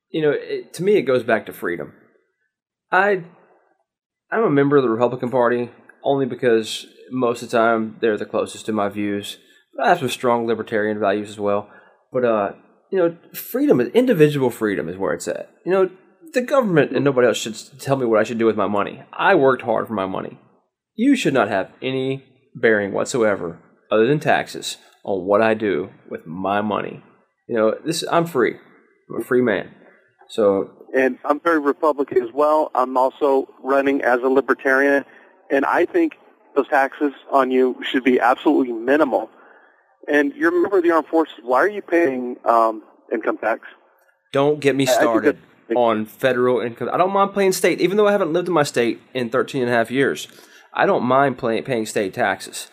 [0.10, 1.94] you know, it, to me, it goes back to freedom.
[2.92, 3.24] I,
[4.32, 5.70] I'm a member of the Republican Party
[6.04, 9.38] only because most of the time they're the closest to my views.
[9.76, 11.70] But I have some strong libertarian values as well.
[12.12, 12.52] But uh,
[12.92, 15.50] you know, freedom, individual freedom, is where it's at.
[15.66, 15.90] You know,
[16.34, 19.04] the government and nobody else should tell me what I should do with my money.
[19.14, 20.38] I worked hard for my money
[20.96, 23.60] you should not have any bearing whatsoever
[23.92, 27.04] other than taxes on what I do with my money.
[27.48, 28.56] You know, this I'm free.
[29.10, 29.72] I'm a free man.
[30.30, 32.72] So and I'm very Republican as well.
[32.76, 35.06] I'm also running as a libertarian
[35.50, 36.14] and I think
[36.56, 39.30] those taxes on you should be absolutely minimal.
[40.08, 41.36] And you're a member of the armed forces.
[41.42, 43.62] Why are you paying um, income tax?
[44.34, 45.38] Don't get me started
[45.76, 46.90] on federal income.
[46.92, 49.64] I don't mind paying state, even though I haven't lived in my state in 13
[49.64, 50.28] and a half years.
[50.74, 52.68] I don't mind pay, paying state taxes.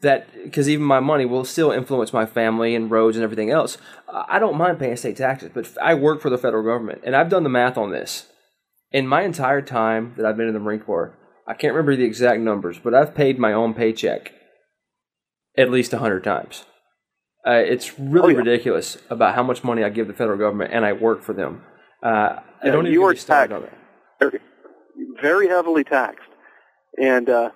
[0.00, 3.78] That because even my money will still influence my family and roads and everything else.
[4.08, 7.28] I don't mind paying state taxes, but I work for the federal government, and I've
[7.28, 8.26] done the math on this.
[8.92, 12.04] In my entire time that I've been in the Marine Corps, I can't remember the
[12.04, 14.32] exact numbers, but I've paid my own paycheck
[15.56, 16.64] at least a hundred times.
[17.46, 18.44] Uh, it's really oh, yeah.
[18.44, 21.62] ridiculous about how much money I give the federal government, and I work for them.
[22.02, 24.42] Uh, I don't even get started on it.
[25.20, 26.28] Very heavily taxed
[27.00, 27.50] and uh,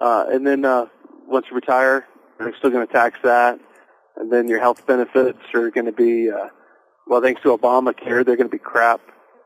[0.00, 0.86] uh, and then uh,
[1.26, 2.06] once you retire,
[2.38, 3.60] they're still going to tax that,
[4.16, 6.48] and then your health benefits are going to be uh,
[7.06, 9.00] well, thanks to Obamacare, they're going to be crap,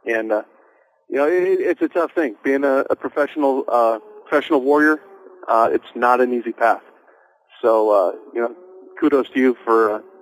[0.05, 0.43] and uh,
[1.09, 2.37] you know, it, it's a tough thing.
[2.43, 5.01] Being a, a professional uh, professional warrior,
[5.49, 6.83] uh, it's not an easy path.
[7.63, 8.55] So, uh, you know,
[9.01, 10.16] kudos to you for, uh, for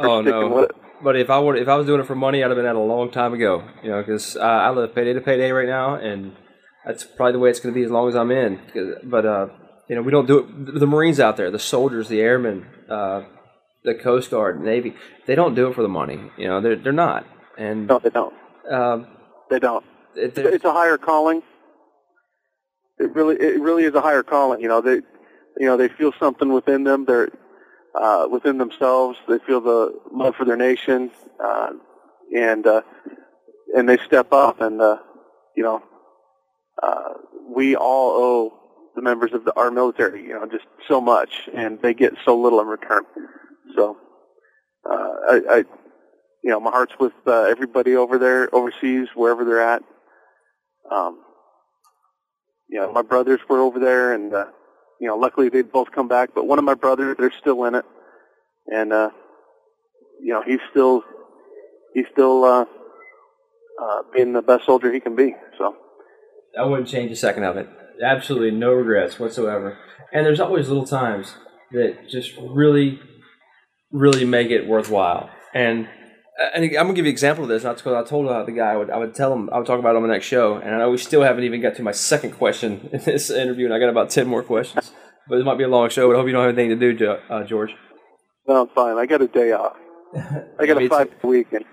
[0.00, 0.68] oh no,
[1.02, 2.76] but if I would, if I was doing it for money, I'd have been at
[2.76, 3.62] a long time ago.
[3.82, 6.36] You know, because uh, I live payday to payday right now, and
[6.84, 8.60] that's probably the way it's going to be as long as I'm in.
[9.04, 9.46] But uh,
[9.88, 10.78] you know, we don't do it.
[10.80, 13.22] The Marines out there, the soldiers, the airmen, uh,
[13.84, 14.94] the Coast Guard, Navy,
[15.26, 16.20] they don't do it for the money.
[16.36, 17.26] You know, they're they're not.
[17.58, 18.34] And No, they don't.
[18.70, 19.06] um,
[19.50, 19.84] They don't.
[20.16, 21.42] it, It's a higher calling.
[22.98, 24.60] It really, it really is a higher calling.
[24.60, 24.96] You know, they,
[25.58, 27.04] you know, they feel something within them.
[27.06, 27.30] They're
[27.94, 29.18] uh, within themselves.
[29.28, 31.10] They feel the love for their nation,
[31.42, 31.70] uh,
[32.34, 32.82] and uh,
[33.76, 34.60] and they step up.
[34.60, 34.98] And uh,
[35.56, 35.82] you know,
[36.82, 37.14] uh,
[37.48, 38.60] we all owe
[38.94, 42.38] the members of the, our military, you know, just so much, and they get so
[42.38, 43.02] little in return.
[43.76, 43.96] So,
[44.88, 45.56] uh, I, I,
[46.42, 49.82] you know, my heart's with uh, everybody over there, overseas, wherever they're at.
[50.90, 51.20] Um,
[52.68, 54.46] you know, my brothers were over there, and uh,
[55.00, 56.30] you know, luckily they'd both come back.
[56.34, 57.84] But one of my brothers, they're still in it,
[58.66, 59.10] and uh,
[60.22, 61.02] you know, he's still
[61.94, 62.64] he's still uh,
[63.82, 65.34] uh, being the best soldier he can be.
[65.58, 65.76] So.
[66.58, 67.68] I wouldn't change a second of it.
[68.04, 69.78] Absolutely no regrets whatsoever.
[70.12, 71.34] And there's always little times
[71.70, 72.98] that just really,
[73.92, 75.30] really make it worthwhile.
[75.54, 75.88] And
[76.54, 77.64] and I'm gonna give you an example of this.
[77.64, 79.66] Not because I told uh, the guy I would, I would tell him I would
[79.66, 80.56] talk about it on the next show.
[80.56, 83.66] And I know we still haven't even got to my second question in this interview,
[83.66, 84.92] and I got about ten more questions.
[85.28, 86.08] But it might be a long show.
[86.08, 87.74] But I hope you don't have anything to do, uh, George.
[88.48, 88.96] No, I'm fine.
[88.96, 89.76] I got a day off.
[90.58, 91.64] I got a five weekend.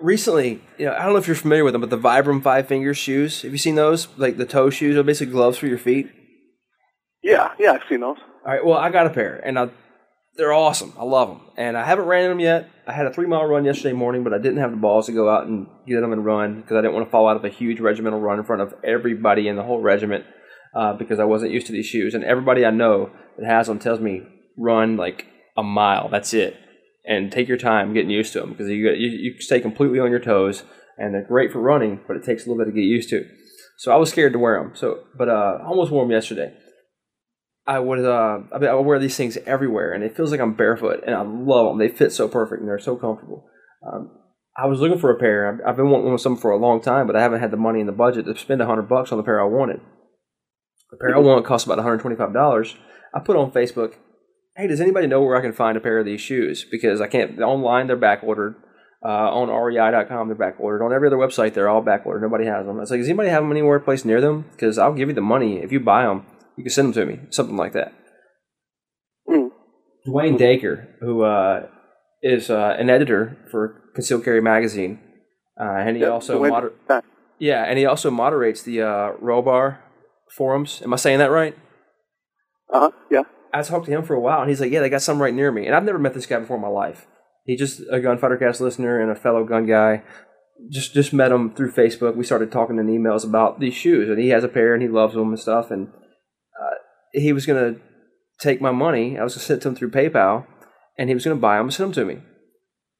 [0.00, 2.68] recently, you know, I don't know if you're familiar with them, but the Vibram Five
[2.68, 3.42] Finger shoes.
[3.42, 4.08] Have you seen those?
[4.16, 6.10] Like the toe shoes, are basically gloves for your feet.
[7.22, 8.18] Yeah, yeah, I've seen those.
[8.46, 9.70] All right, well, I got a pair, and I,
[10.36, 10.92] they're awesome.
[10.96, 12.70] I love them, and I haven't ran in them yet.
[12.86, 15.12] I had a three mile run yesterday morning, but I didn't have the balls to
[15.12, 17.44] go out and get them and run because I didn't want to fall out of
[17.44, 20.24] a huge regimental run in front of everybody in the whole regiment
[20.74, 22.14] uh, because I wasn't used to these shoes.
[22.14, 24.22] And everybody I know that has them tells me
[24.56, 26.08] run like a mile.
[26.08, 26.56] That's it,
[27.04, 30.10] and take your time getting used to them because you, you you stay completely on
[30.10, 30.62] your toes,
[30.96, 33.26] and they're great for running, but it takes a little bit to get used to.
[33.78, 34.72] So I was scared to wear them.
[34.74, 36.54] So, but uh, I almost wore them yesterday.
[37.66, 40.54] I would uh, I, mean, I wear these things everywhere, and it feels like I'm
[40.54, 41.78] barefoot, and I love them.
[41.78, 43.44] They fit so perfect, and they're so comfortable.
[43.86, 44.10] Um,
[44.56, 45.52] I was looking for a pair.
[45.52, 47.80] I've, I've been wanting some for a long time, but I haven't had the money
[47.80, 49.80] in the budget to spend a hundred bucks on the pair I wanted.
[50.90, 52.76] The pair I want cost about one hundred twenty-five dollars.
[53.12, 53.94] I put on Facebook,
[54.56, 57.08] "Hey, does anybody know where I can find a pair of these shoes?" Because I
[57.08, 57.88] can't online.
[57.88, 58.54] They're back ordered.
[59.04, 60.84] Uh, on REI.com, they're back ordered.
[60.84, 62.22] On every other website, they're all back ordered.
[62.22, 62.78] Nobody has them.
[62.78, 64.46] I was like, does anybody have them anywhere place near them?
[64.52, 66.24] Because I'll give you the money if you buy them.
[66.56, 67.92] You can send them to me, something like that.
[69.28, 69.50] Mm.
[70.06, 71.66] Dwayne Daiker, who uh,
[72.22, 74.98] is uh, an editor for Concealed Carry Magazine,
[75.60, 76.72] uh, and he Yeah, also moder-
[77.38, 77.64] yeah.
[77.64, 79.78] and he also moderates the uh, Rohrbaugh
[80.36, 80.80] forums.
[80.82, 81.56] Am I saying that right?
[82.72, 82.90] Uh huh.
[83.10, 83.22] Yeah.
[83.52, 85.32] I talked to him for a while, and he's like, "Yeah, they got some right
[85.34, 87.06] near me." And I've never met this guy before in my life.
[87.44, 90.02] He's just a Gunfighter Cast listener and a fellow gun guy.
[90.70, 92.16] Just just met him through Facebook.
[92.16, 94.88] We started talking in emails about these shoes, and he has a pair, and he
[94.88, 95.70] loves them and stuff.
[95.70, 95.88] And
[97.16, 97.76] he was gonna
[98.38, 99.18] take my money.
[99.18, 100.46] I was gonna send it to him through PayPal,
[100.98, 102.22] and he was gonna buy them and send them to me.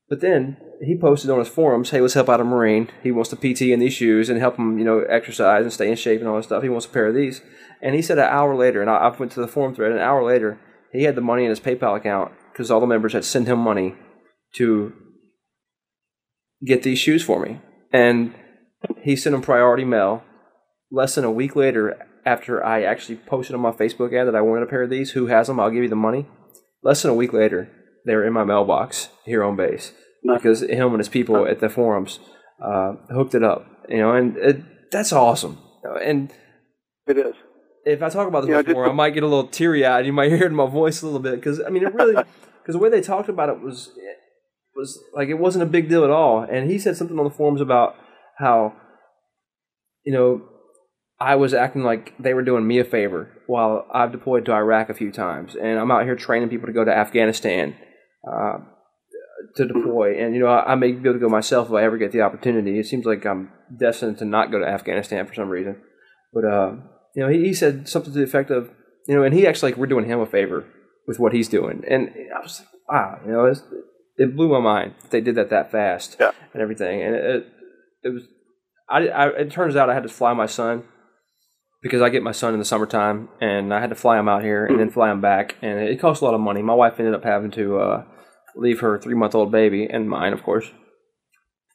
[0.08, 2.88] But then he posted on his forums, "Hey, let's help out a Marine.
[3.02, 5.90] He wants to PT in these shoes and help him, you know, exercise and stay
[5.90, 6.62] in shape and all this stuff.
[6.62, 7.42] He wants a pair of these."
[7.82, 9.92] And he said an hour later, and I, I went to the forum thread.
[9.92, 10.58] An hour later,
[10.92, 13.58] he had the money in his PayPal account because all the members had sent him
[13.58, 13.94] money
[14.54, 14.92] to
[16.64, 17.60] get these shoes for me,
[17.92, 18.32] and
[19.02, 20.22] he sent them priority mail.
[20.90, 24.40] Less than a week later, after I actually posted on my Facebook ad that I
[24.40, 25.60] wanted a pair of these, who has them?
[25.60, 26.26] I'll give you the money.
[26.82, 27.70] Less than a week later,
[28.04, 31.68] they were in my mailbox here on base because him and his people at the
[31.68, 32.18] forums
[32.62, 33.66] uh, hooked it up.
[33.88, 35.58] You know, and it, that's awesome.
[36.02, 36.32] And
[37.06, 37.34] It is.
[37.84, 40.04] if I talk about this Yeah, before, I might get a little teary eyed.
[40.04, 42.14] You might hear it in my voice a little bit because I mean, it really
[42.60, 44.18] because the way they talked about it was it
[44.74, 46.40] was like it wasn't a big deal at all.
[46.42, 47.94] And he said something on the forums about
[48.38, 48.74] how
[50.04, 50.42] you know
[51.18, 54.90] I was acting like they were doing me a favor while I've deployed to Iraq
[54.90, 57.74] a few times, and I'm out here training people to go to Afghanistan.
[58.30, 58.58] Uh,
[59.54, 61.84] to deploy, and you know, I, I may be able to go myself if I
[61.84, 62.78] ever get the opportunity.
[62.78, 65.76] It seems like I'm destined to not go to Afghanistan for some reason,
[66.32, 66.72] but uh,
[67.14, 68.70] you know, he, he said something to the effect of,
[69.06, 70.66] you know, and he actually like we're doing him a favor
[71.06, 73.62] with what he's doing, and I was like, wow, you know, it's,
[74.16, 76.32] it blew my mind that they did that that fast Yeah.
[76.52, 77.46] and everything, and it, it,
[78.04, 78.22] it was,
[78.88, 80.84] I, I, it turns out I had to fly my son
[81.82, 84.42] because I get my son in the summertime, and I had to fly him out
[84.42, 86.62] here and then fly him back, and it cost a lot of money.
[86.62, 88.04] My wife ended up having to uh,
[88.56, 90.70] leave her three month old baby and mine, of course,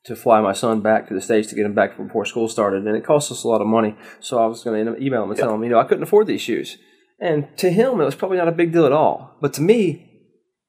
[0.05, 2.85] to fly my son back to the states to get him back before school started,
[2.85, 3.95] and it cost us a lot of money.
[4.19, 6.27] So I was going to email him and tell him, you know, I couldn't afford
[6.27, 6.77] these shoes.
[7.19, 10.07] And to him, it was probably not a big deal at all, but to me,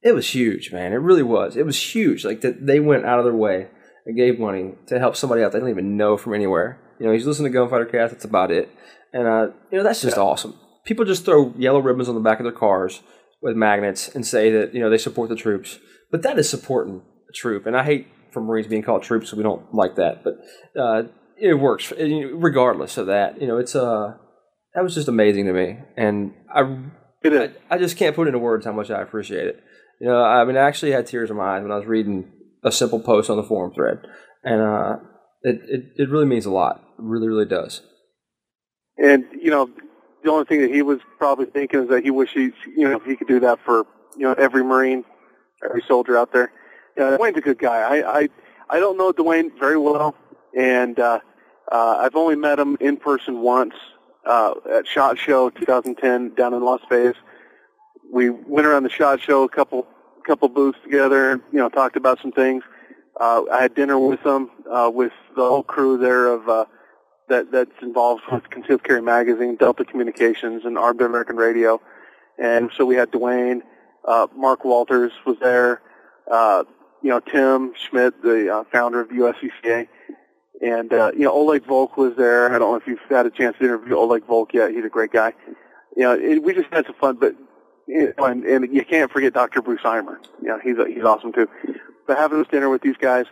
[0.02, 0.92] it was huge, man.
[0.92, 1.56] It really was.
[1.56, 2.24] It was huge.
[2.24, 3.68] Like that, they went out of their way
[4.04, 6.78] and gave money to help somebody out they don't even know from anywhere.
[7.02, 8.12] You know, he's listening to Gunfighter Cast.
[8.12, 8.70] That's about it.
[9.12, 10.22] And uh, you know, that's just yeah.
[10.22, 10.54] awesome.
[10.84, 13.02] People just throw yellow ribbons on the back of their cars
[13.40, 15.80] with magnets and say that you know they support the troops,
[16.12, 17.66] but that is supporting a troop.
[17.66, 20.22] And I hate for Marines being called troops, so we don't like that.
[20.22, 20.34] But
[20.80, 21.02] uh,
[21.36, 23.40] it works regardless of that.
[23.40, 24.14] You know, it's uh
[24.76, 26.60] that was just amazing to me, and I,
[27.24, 29.60] I, I just can't put into words how much I appreciate it.
[30.00, 32.30] You know, I mean, I actually had tears in my eyes when I was reading
[32.62, 33.98] a simple post on the forum thread,
[34.44, 34.96] and uh,
[35.42, 36.76] it, it it really means a lot.
[36.76, 37.82] It really, really does.
[38.98, 39.70] And you know,
[40.22, 43.16] the only thing that he was probably thinking is that he wishes you know he
[43.16, 43.86] could do that for
[44.16, 45.04] you know every Marine,
[45.64, 46.52] every soldier out there.
[46.96, 47.78] Yeah, Dwayne's a good guy.
[47.78, 48.28] I I
[48.70, 50.14] I don't know Dwayne very well,
[50.56, 51.20] and uh,
[51.70, 53.74] uh, I've only met him in person once
[54.26, 57.16] uh, at Shot Show 2010 down in Las Vegas.
[58.12, 59.86] We went around the Shot Show a couple
[60.26, 62.62] couple booths together, and you know talked about some things.
[63.22, 66.64] Uh, I had dinner with them, uh, with the whole crew there of uh,
[67.28, 71.80] that that's involved with Concealed Carry Magazine, Delta Communications, and Armed American Radio.
[72.36, 73.60] And so we had Dwayne,
[74.04, 75.82] uh, Mark Walters was there,
[76.28, 76.64] uh,
[77.00, 79.86] you know, Tim Schmidt, the uh, founder of USCCA,
[80.60, 82.52] and uh, you know, Oleg Volk was there.
[82.52, 84.72] I don't know if you've had a chance to interview Oleg Volk yet.
[84.72, 85.32] He's a great guy.
[85.96, 87.36] You know, it, we just had some fun, but
[87.86, 89.62] you know, and, and you can't forget Dr.
[89.62, 90.16] Bruce Eimer.
[90.40, 91.48] You know, he's a, he's awesome too.
[92.06, 93.26] But having this dinner with these guys,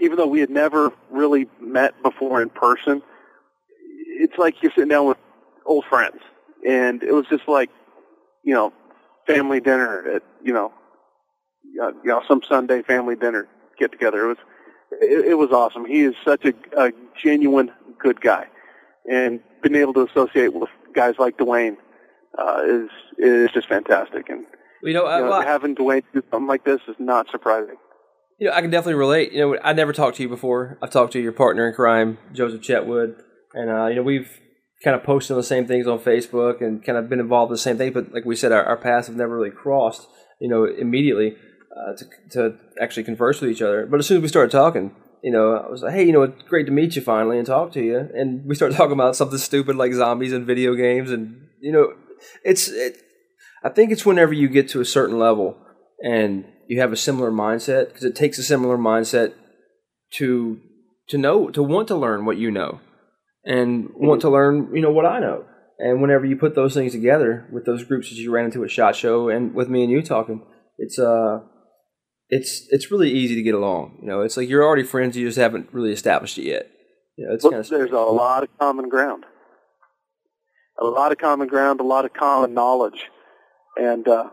[0.00, 3.02] even though we had never really met before in person,
[4.20, 5.18] it's like you're sitting down with
[5.66, 6.20] old friends,
[6.66, 7.70] and it was just like,
[8.42, 8.72] you know,
[9.26, 10.72] family dinner at you know
[11.78, 13.48] you know, some Sunday family dinner
[13.78, 14.24] get together.
[14.24, 14.38] It was
[15.00, 15.84] it, it was awesome.
[15.84, 18.46] He is such a, a genuine good guy,
[19.10, 21.76] and being able to associate with guys like Dwayne
[22.38, 24.28] uh, is is just fantastic.
[24.28, 24.46] And
[24.82, 27.76] you know, you know well, having Dwayne do something like this is not surprising.
[28.38, 29.32] You know, I can definitely relate.
[29.32, 30.78] You know, I never talked to you before.
[30.82, 33.16] I've talked to your partner in crime, Joseph Chetwood,
[33.54, 34.40] and uh, you know we've
[34.84, 37.54] kind of posted on the same things on Facebook and kind of been involved in
[37.54, 37.92] the same thing.
[37.92, 40.06] But like we said, our, our paths have never really crossed.
[40.40, 41.34] You know, immediately
[41.78, 43.86] uh, to, to actually converse with each other.
[43.86, 46.22] But as soon as we started talking, you know, I was like, hey, you know,
[46.22, 48.08] it's great to meet you finally and talk to you.
[48.14, 51.10] And we started talking about something stupid like zombies and video games.
[51.10, 51.94] And, you know,
[52.44, 53.02] it's, it,
[53.62, 55.56] I think it's whenever you get to a certain level
[56.02, 59.34] and you have a similar mindset, because it takes a similar mindset
[60.14, 60.60] to,
[61.08, 62.80] to know, to want to learn what you know
[63.44, 65.44] and want to learn, you know, what I know.
[65.78, 68.70] And whenever you put those things together with those groups that you ran into at
[68.70, 70.44] Shot Show and with me and you talking,
[70.76, 71.40] it's, uh,
[72.28, 73.98] it's it's really easy to get along.
[74.00, 76.70] You know, it's like you're already friends, you just haven't really established it yet.
[77.16, 79.24] You know, it's well, kind of there's a lot of common ground,
[80.78, 83.06] a lot of common ground, a lot of common knowledge,
[83.78, 84.28] and uh,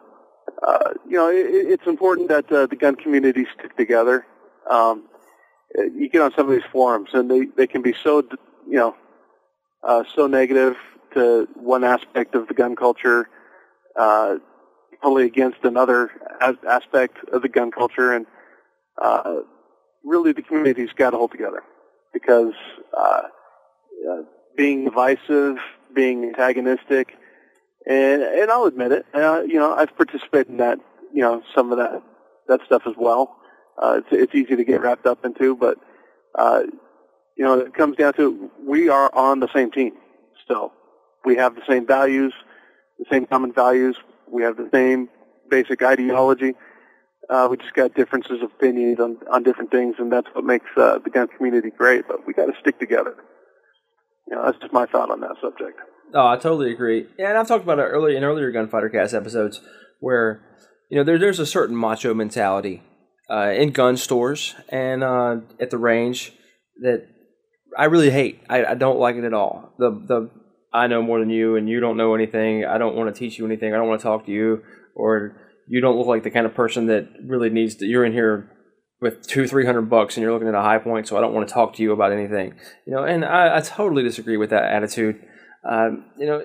[0.67, 4.25] uh, you know, it, it's important that uh, the gun community stick together.
[4.69, 5.07] Um,
[5.75, 8.23] you get on some of these forums, and they they can be so
[8.67, 8.95] you know
[9.83, 10.75] uh, so negative
[11.13, 13.29] to one aspect of the gun culture.
[13.97, 14.35] Uh,
[15.01, 16.09] totally against another
[16.41, 18.25] as- aspect of the gun culture, and
[19.01, 19.35] uh,
[20.03, 21.63] really the community's got to hold together
[22.13, 22.53] because
[22.97, 23.21] uh,
[24.09, 24.21] uh,
[24.55, 25.57] being divisive,
[25.93, 27.13] being antagonistic,
[27.87, 30.79] and and I'll admit it, uh, you know, I've participated in that,
[31.13, 32.01] you know, some of that
[32.47, 33.37] that stuff as well.
[33.81, 35.77] Uh, it's it's easy to get wrapped up into, but
[36.37, 36.61] uh,
[37.37, 39.93] you know, it comes down to we are on the same team
[40.43, 40.71] still.
[41.25, 42.33] We have the same values,
[42.99, 43.97] the same common values.
[44.27, 45.09] We have the same
[45.49, 46.55] basic ideology.
[47.29, 50.67] Uh, we just got differences of opinions on, on different things, and that's what makes
[50.77, 52.07] uh, the gun community great.
[52.07, 53.15] But we got to stick together.
[54.27, 55.79] You know, that's just my thought on that subject.
[56.13, 57.07] Oh, I totally agree.
[57.19, 59.61] And I've talked about it earlier in earlier Gunfighter Cast episodes
[59.99, 60.41] where
[60.89, 62.83] you know there, there's a certain macho mentality
[63.29, 66.33] uh, in gun stores and uh, at the range
[66.81, 67.07] that
[67.77, 68.41] I really hate.
[68.49, 69.73] I, I don't like it at all.
[69.77, 70.29] The the
[70.73, 72.65] I know more than you and you don't know anything.
[72.65, 73.73] I don't want to teach you anything.
[73.73, 74.61] I don't want to talk to you
[74.95, 77.85] or you don't look like the kind of person that really needs to.
[77.85, 78.51] You're in here
[79.01, 81.47] with two, three hundred bucks and you're looking at a Hi-Point, so I don't want
[81.47, 82.55] to talk to you about anything.
[82.85, 85.21] You know, and I, I totally disagree with that attitude.
[85.69, 86.43] Um, you know,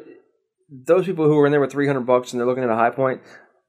[0.70, 2.74] those people who are in there with three hundred bucks and they're looking at a
[2.74, 3.20] Hi-Point,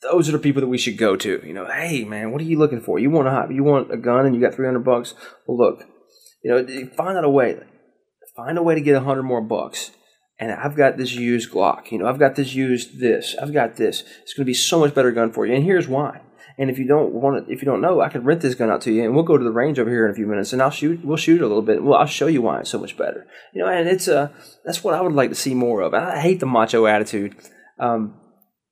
[0.01, 1.41] those are the people that we should go to.
[1.45, 2.99] You know, hey man, what are you looking for?
[2.99, 5.13] You want a you want a gun and you got three hundred bucks?
[5.45, 5.83] Well, look,
[6.43, 7.59] you know, find out a way.
[8.35, 9.91] Find a way to get a hundred more bucks
[10.41, 11.91] and I've got this used Glock.
[11.91, 13.35] You know, I've got this used this.
[13.39, 14.03] I've got this.
[14.23, 15.53] It's going to be so much better gun for you.
[15.53, 16.21] And here's why.
[16.61, 18.69] And if you don't want it, if you don't know, I could rent this gun
[18.69, 20.53] out to you, and we'll go to the range over here in a few minutes,
[20.53, 21.03] and I'll shoot.
[21.03, 21.81] We'll shoot a little bit.
[21.81, 23.25] Well, I'll show you why it's so much better.
[23.51, 24.29] You know, and it's uh,
[24.63, 25.95] that's what I would like to see more of.
[25.95, 27.35] I hate the macho attitude,
[27.79, 28.13] um,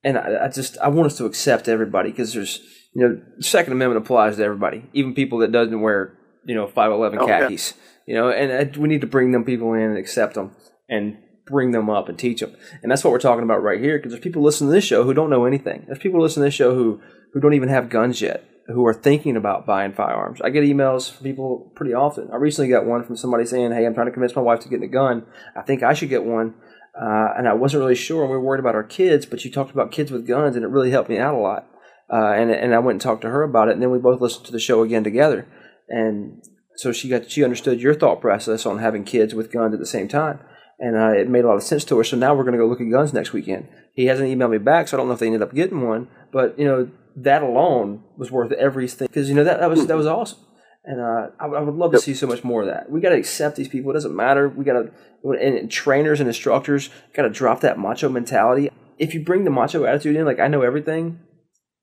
[0.03, 2.61] and I, I just I want us to accept everybody because there's
[2.93, 6.15] you know, Second Amendment applies to everybody, even people that doesn't wear
[6.45, 7.73] you know five eleven khakis.
[8.05, 10.55] You know, and uh, we need to bring them people in and accept them
[10.87, 11.17] and
[11.47, 12.55] bring them up and teach them.
[12.83, 15.03] And that's what we're talking about right here because there's people listening to this show
[15.03, 15.85] who don't know anything.
[15.87, 17.01] There's people listening to this show who
[17.33, 20.41] who don't even have guns yet, who are thinking about buying firearms.
[20.41, 22.29] I get emails from people pretty often.
[22.31, 24.69] I recently got one from somebody saying, "Hey, I'm trying to convince my wife to
[24.69, 25.25] get a gun.
[25.55, 26.55] I think I should get one."
[26.99, 29.25] Uh, and I wasn't really sure, and we were worried about our kids.
[29.25, 31.67] But you talked about kids with guns, and it really helped me out a lot.
[32.11, 34.21] Uh, and and I went and talked to her about it, and then we both
[34.21, 35.47] listened to the show again together.
[35.87, 36.43] And
[36.75, 39.85] so she got she understood your thought process on having kids with guns at the
[39.85, 40.39] same time,
[40.79, 42.03] and uh, it made a lot of sense to her.
[42.03, 43.67] So now we're going to go look at guns next weekend.
[43.93, 46.07] He hasn't emailed me back, so I don't know if they ended up getting one.
[46.31, 46.89] But you know
[47.23, 50.39] that alone was worth everything because you know that that was that was awesome.
[50.85, 52.89] And uh, I, I, would love to see so much more of that.
[52.89, 53.91] We got to accept these people.
[53.91, 54.47] It doesn't matter.
[54.47, 54.91] We got to,
[55.31, 58.71] and trainers and instructors got to drop that macho mentality.
[58.97, 61.19] If you bring the macho attitude in, like I know everything,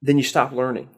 [0.01, 0.89] then you stop learning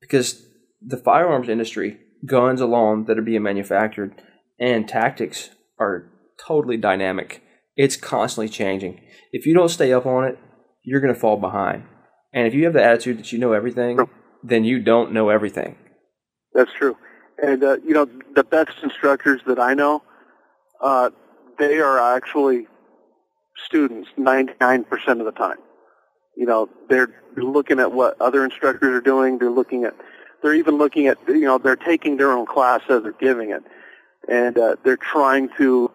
[0.00, 0.46] because
[0.80, 4.14] the firearms industry, guns alone that are being manufactured,
[4.58, 6.08] and tactics are
[6.38, 7.42] totally dynamic.
[7.76, 9.00] It's constantly changing.
[9.32, 10.38] If you don't stay up on it,
[10.84, 11.84] you're going to fall behind.
[12.32, 13.98] And if you have the attitude that you know everything,
[14.42, 15.76] then you don't know everything.
[16.54, 16.96] That's true.
[17.42, 20.02] And, uh, you know, the best instructors that I know,
[20.80, 21.10] uh,
[21.58, 22.66] they are actually
[23.66, 24.84] students 99%
[25.20, 25.58] of the time.
[26.36, 29.38] You know, they're looking at what other instructors are doing.
[29.38, 29.94] They're looking at,
[30.42, 33.62] they're even looking at, you know, they're taking their own class as they're giving it.
[34.28, 35.90] And uh, they're trying to,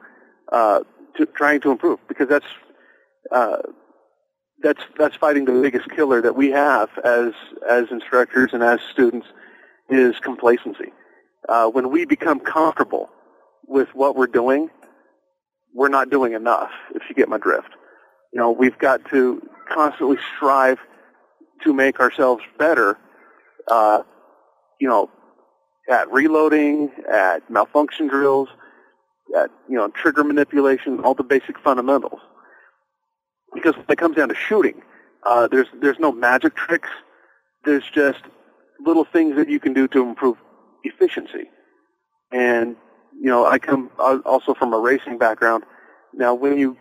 [0.52, 0.82] uh,
[1.16, 2.46] to, trying to improve because that's,
[3.32, 3.58] uh,
[4.62, 7.34] that's that's fighting the biggest killer that we have as
[7.70, 9.28] as instructors and as students
[9.90, 10.92] is complacency.
[11.48, 13.10] Uh, when we become comfortable
[13.68, 14.70] with what we're doing,
[15.74, 16.72] we're not doing enough.
[16.96, 17.70] If you get my drift,
[18.34, 19.42] you know we've got to
[19.72, 20.80] constantly strive
[21.64, 22.98] to make ourselves better.
[23.70, 24.04] Uh,
[24.80, 25.10] you know,
[25.90, 28.50] at reloading, at malfunction drills,
[29.38, 32.22] at you know trigger manipulation, all the basic fundamentals
[33.54, 34.82] because when it comes down to shooting,
[35.24, 36.90] uh, there's there's no magic tricks.
[37.66, 38.22] There's just
[38.80, 40.38] little things that you can do to improve
[40.84, 41.50] efficiency.
[42.32, 42.76] And
[43.20, 45.64] you know, I come also from a racing background.
[46.14, 46.78] Now, when you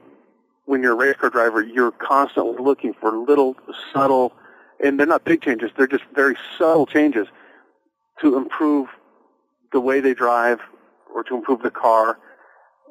[0.66, 3.56] when you're a race car driver, you're constantly looking for little
[3.92, 4.32] subtle,
[4.82, 5.70] and they're not big changes.
[5.76, 7.28] They're just very subtle changes
[8.20, 8.88] to improve
[9.72, 10.60] the way they drive,
[11.14, 12.18] or to improve the car,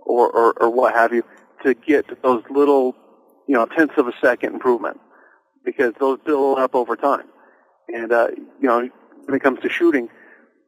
[0.06, 1.24] or or, or what have you,
[1.64, 2.96] to get those little
[3.48, 5.00] you know, tenths of a second improvement
[5.64, 7.26] because those build up over time.
[7.88, 8.28] And, uh,
[8.62, 8.90] you know,
[9.26, 10.10] when it comes to shooting,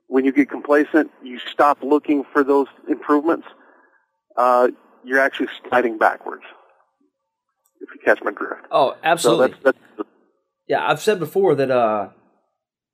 [0.07, 3.47] when you get complacent, you stop looking for those improvements.
[4.36, 4.69] Uh,
[5.03, 6.43] you're actually sliding backwards.
[7.82, 8.67] If you catch my drift.
[8.71, 9.49] Oh, absolutely.
[9.49, 10.09] So that's, that's
[10.67, 12.09] yeah, I've said before that, uh,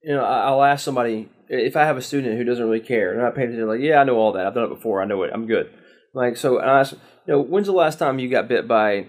[0.03, 3.23] you know, I'll ask somebody if I have a student who doesn't really care, they're
[3.23, 4.45] not paying attention, like, yeah, I know all that.
[4.45, 5.01] I've done it before.
[5.01, 5.31] I know it.
[5.33, 5.69] I'm good.
[6.13, 9.07] Like, so, and I ask, you know, when's the last time you got bit by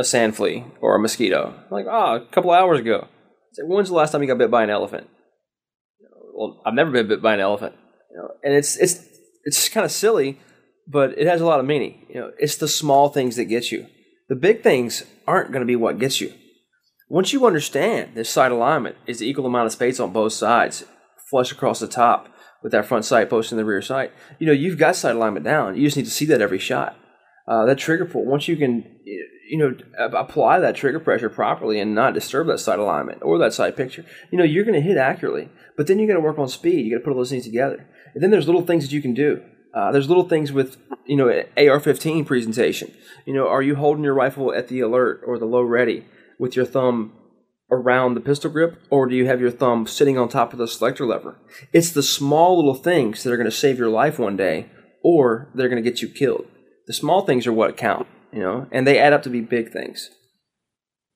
[0.00, 1.54] a sand flea or a mosquito.
[1.56, 3.06] I'm like, oh, a couple hours ago.
[3.52, 5.08] Said, when's the last time you got bit by an elephant?
[6.40, 7.74] well, I've never been bit by an elephant.
[8.10, 9.04] You know, and it's it's
[9.44, 10.40] it's kind of silly,
[10.88, 12.06] but it has a lot of meaning.
[12.08, 13.86] You know, it's the small things that get you.
[14.28, 16.32] The big things aren't going to be what gets you.
[17.08, 20.84] Once you understand this sight alignment is the equal amount of space on both sides,
[21.28, 22.28] flush across the top
[22.62, 25.76] with that front sight posting the rear sight, you know, you've got sight alignment down.
[25.76, 26.96] You just need to see that every shot.
[27.50, 28.84] Uh, that trigger pull, once you can
[29.50, 33.52] you know, apply that trigger pressure properly and not disturb that sight alignment or that
[33.52, 35.48] sight picture, you know, you're going to hit accurately.
[35.76, 36.86] But then you got to work on speed.
[36.86, 37.88] You got to put all those things together.
[38.14, 39.42] And then there's little things that you can do.
[39.74, 40.76] Uh, there's little things with,
[41.06, 42.92] you know, AR-15 presentation.
[43.26, 46.06] You know, are you holding your rifle at the alert or the low ready
[46.38, 47.12] with your thumb
[47.72, 50.68] around the pistol grip, or do you have your thumb sitting on top of the
[50.68, 51.36] selector lever?
[51.72, 54.70] It's the small little things that are going to save your life one day,
[55.02, 56.46] or they're going to get you killed.
[56.90, 59.70] The small things are what count you know, and they add up to be big
[59.70, 60.10] things.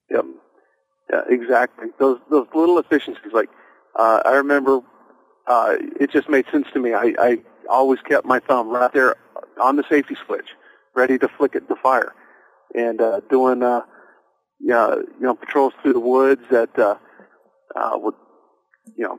[0.08, 0.24] Yep.
[1.10, 1.88] Yeah, exactly.
[1.98, 3.32] Those those little efficiencies.
[3.32, 3.48] Like
[3.98, 4.82] uh, I remember,
[5.48, 6.94] uh, it just made sense to me.
[6.94, 9.16] I, I always kept my thumb right there
[9.60, 10.46] on the safety switch,
[10.94, 12.14] ready to flick it to fire,
[12.76, 13.80] and uh, doing uh,
[14.60, 16.98] yeah, you know patrols through the woods at uh,
[17.74, 18.14] uh, with
[18.96, 19.18] you know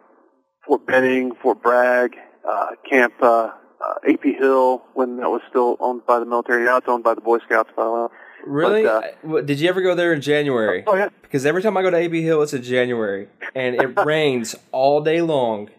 [0.66, 2.16] Fort Benning, Fort Bragg,
[2.48, 3.52] uh, Camp uh,
[3.86, 6.66] uh, AP Hill when that was still owned by the military.
[6.66, 8.08] Now it's owned by the Boy Scouts, by the way.
[8.46, 8.84] Really?
[8.84, 10.84] But, uh, did you ever go there in January?
[10.86, 11.10] Oh yeah.
[11.22, 15.02] Because every time I go to AP Hill, it's in January, and it rains all
[15.02, 15.70] day long,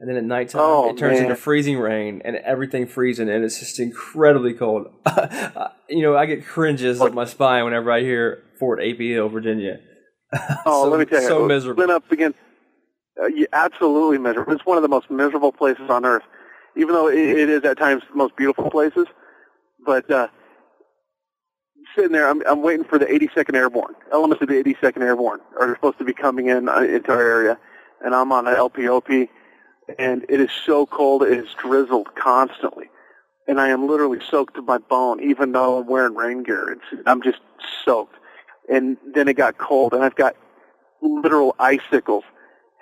[0.00, 1.24] and then at nighttime oh, it turns man.
[1.24, 4.86] into freezing rain, and everything freezing, and it's just incredibly cold.
[5.88, 9.80] you know, I get cringes up my spine whenever I hear Fort AP Hill, Virginia.
[10.66, 11.80] Oh, so, let me tell you, so miserable.
[11.80, 12.36] Been up against,
[13.22, 14.52] uh, yeah, absolutely miserable.
[14.52, 16.24] It's one of the most miserable places on earth,
[16.76, 19.06] even though it, it is at times the most beautiful places.
[19.84, 20.28] But uh,
[21.94, 23.94] sitting there, I'm, I'm waiting for the 82nd Airborne.
[24.12, 27.58] Elements of the 82nd Airborne are supposed to be coming in uh, into our area,
[28.04, 29.28] and I'm on an LPOP,
[29.98, 32.90] and it is so cold, it is drizzled constantly,
[33.46, 36.72] and I am literally soaked to my bone, even though I'm wearing rain gear.
[36.72, 37.40] It's, I'm just
[37.84, 38.16] soaked,
[38.72, 40.36] and then it got cold, and I've got
[41.02, 42.24] literal icicles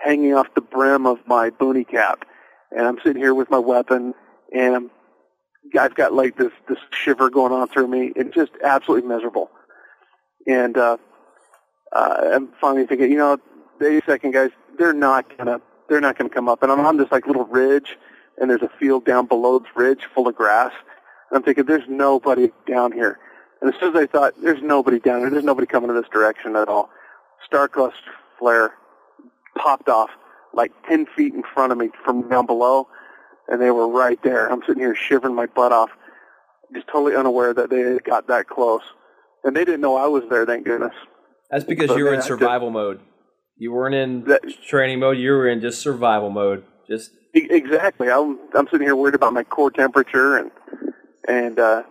[0.02, 2.24] hanging off the brim of my boonie cap,
[2.76, 4.14] and I'm sitting here with my weapon,
[4.54, 4.90] and I'm
[5.78, 8.12] I've got like this this shiver going on through me.
[8.16, 9.50] It's just absolutely miserable.
[10.46, 10.96] And uh,
[11.92, 13.38] uh, I'm finally thinking, you know,
[13.78, 16.62] the 82nd guys, they're not gonna they're not gonna come up.
[16.62, 17.96] And I'm on this like little ridge,
[18.38, 20.72] and there's a field down below this ridge full of grass.
[21.30, 23.18] And I'm thinking, there's nobody down here.
[23.60, 26.08] And as soon as I thought, there's nobody down here, there's nobody coming in this
[26.12, 26.90] direction at all,
[27.46, 28.72] star cluster flare
[29.56, 30.10] popped off
[30.54, 32.88] like 10 feet in front of me from down below
[33.48, 34.50] and they were right there.
[34.50, 35.90] I'm sitting here shivering my butt off,
[36.74, 38.82] just totally unaware that they got that close,
[39.44, 40.46] and they didn't know I was there.
[40.46, 40.94] Thank goodness.
[41.50, 43.00] That's because you were in survival mode.
[43.56, 45.18] You weren't in that, training mode.
[45.18, 46.64] You were in just survival mode.
[46.88, 48.10] Just exactly.
[48.10, 50.50] I'm I'm sitting here worried about my core temperature and
[51.28, 51.82] and uh,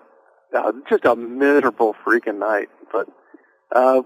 [0.56, 2.70] uh, just a miserable freaking night.
[2.92, 3.08] But
[3.74, 4.02] uh,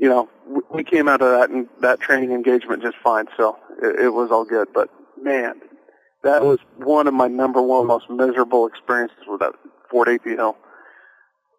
[0.00, 0.30] you know,
[0.74, 3.26] we came out of that and that training engagement just fine.
[3.36, 4.68] So it, it was all good.
[4.72, 4.88] But
[5.22, 5.60] man,
[6.24, 9.52] that was one of my number one most miserable experiences with that
[9.90, 10.56] Fort AP Hill.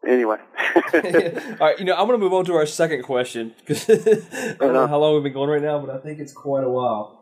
[0.08, 0.38] Anyway.
[0.86, 4.56] All right, you know, I'm going to move on to our second question because I
[4.60, 4.88] don't know uh-huh.
[4.88, 7.21] how long we've been going right now, but I think it's quite a while.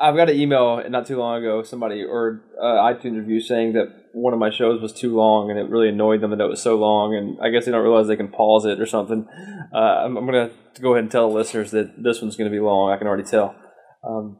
[0.00, 3.94] I've got an email not too long ago, somebody or uh, iTunes review saying that
[4.14, 6.62] one of my shows was too long and it really annoyed them that it was
[6.62, 9.28] so long, and I guess they don't realize they can pause it or something.
[9.74, 12.50] Uh, I'm, I'm going to go ahead and tell the listeners that this one's going
[12.50, 12.90] to be long.
[12.90, 13.54] I can already tell.
[14.02, 14.38] Um,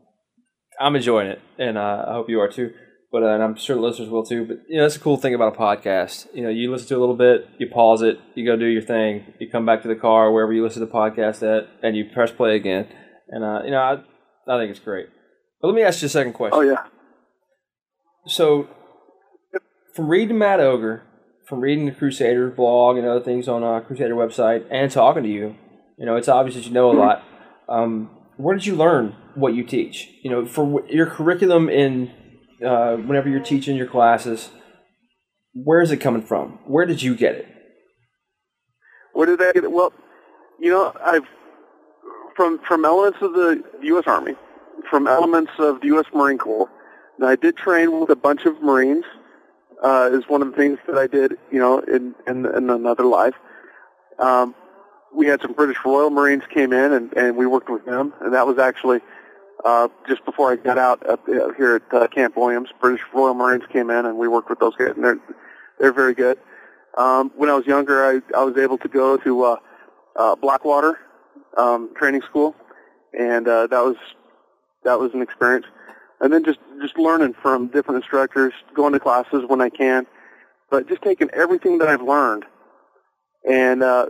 [0.80, 2.72] I'm enjoying it, and uh, I hope you are too.
[3.12, 4.46] But uh, and I'm sure the listeners will too.
[4.46, 6.26] But you know, that's a cool thing about a podcast.
[6.32, 8.82] You know, you listen to a little bit, you pause it, you go do your
[8.82, 11.96] thing, you come back to the car wherever you listen to the podcast at, and
[11.96, 12.86] you press play again.
[13.28, 15.08] And uh, you know, I I think it's great.
[15.60, 16.58] But let me ask you a second question.
[16.58, 16.84] Oh yeah.
[18.26, 18.68] So,
[19.94, 21.02] from reading Mad Ogre,
[21.46, 25.28] from reading the Crusaders blog and other things on uh, Crusader website, and talking to
[25.28, 25.56] you,
[25.98, 27.24] you know, it's obvious that you know a lot.
[27.68, 30.08] Um, where did you learn what you teach?
[30.22, 32.10] You know, for your curriculum in
[32.64, 34.50] uh, whenever you're teaching your classes,
[35.52, 36.58] where is it coming from?
[36.66, 37.46] Where did you get it?
[39.12, 39.72] Where did I get it?
[39.72, 39.92] Well,
[40.58, 41.24] you know, I've
[42.36, 44.04] from from elements of the U.S.
[44.06, 44.34] Army,
[44.88, 46.06] from elements of the U.S.
[46.14, 46.68] Marine Corps.
[47.18, 49.04] And I did train with a bunch of Marines.
[49.82, 53.04] Uh, is one of the things that I did, you know, in in, in another
[53.04, 53.34] life.
[54.18, 54.54] Um,
[55.14, 58.34] we had some British Royal Marines came in, and, and we worked with them, and
[58.34, 59.00] that was actually
[59.64, 62.68] uh, just before I got out up uh, here at uh, Camp Williams.
[62.80, 65.18] British Royal Marines came in, and we worked with those guys, and they're
[65.78, 66.38] they're very good.
[66.96, 69.56] Um, when I was younger, I I was able to go to uh,
[70.16, 70.98] uh, Blackwater
[71.56, 72.54] um, training school,
[73.18, 73.96] and uh, that was
[74.84, 75.66] that was an experience.
[76.20, 80.06] And then just just learning from different instructors, going to classes when I can,
[80.70, 82.44] but just taking everything that I've learned
[83.48, 84.06] and uh,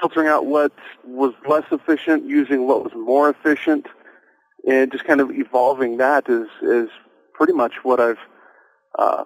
[0.00, 0.72] filtering out what
[1.04, 3.86] was less efficient, using what was more efficient,
[4.68, 6.90] and just kind of evolving that is is
[7.34, 8.18] pretty much what I've
[8.98, 9.24] uh,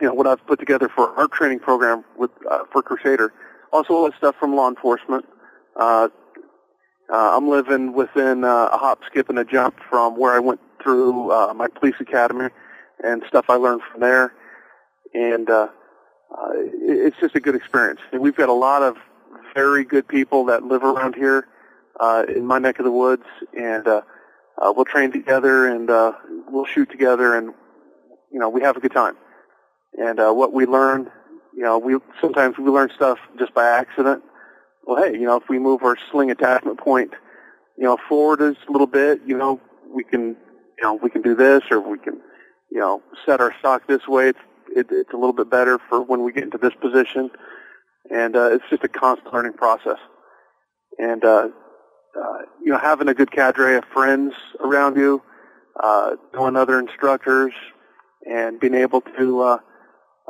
[0.00, 3.32] you know what I've put together for our training program with uh, for Crusader.
[3.72, 5.24] Also, all that stuff from law enforcement.
[5.78, 6.08] Uh,
[7.12, 10.60] uh, I'm living within uh, a hop, skip, and a jump from where I went
[10.82, 12.48] through uh, my police academy
[13.02, 14.32] and stuff I learned from there.
[15.14, 15.68] And uh,
[16.30, 18.00] uh, it's just a good experience.
[18.12, 18.96] And we've got a lot of
[19.54, 21.48] very good people that live around here
[21.98, 23.24] uh, in my neck of the woods,
[23.56, 24.02] and uh,
[24.58, 26.12] uh, we'll train together and uh,
[26.48, 27.52] we'll shoot together, and
[28.32, 29.16] you know we have a good time.
[29.98, 31.10] And uh, what we learn,
[31.54, 34.22] you know, we sometimes we learn stuff just by accident.
[34.90, 37.12] Well, hey, you know, if we move our sling attachment point,
[37.78, 40.36] you know, forward a little bit, you know, we can,
[40.78, 42.20] you know, we can do this, or we can,
[42.72, 44.30] you know, set our stock this way.
[44.30, 44.38] It's
[44.74, 47.30] it, it's a little bit better for when we get into this position
[48.10, 49.98] and uh, it's just a constant learning process.
[50.98, 51.48] And uh,
[52.20, 55.22] uh, you know, having a good cadre of friends around you,
[55.82, 57.52] uh, knowing other instructors,
[58.28, 59.58] and being able to uh,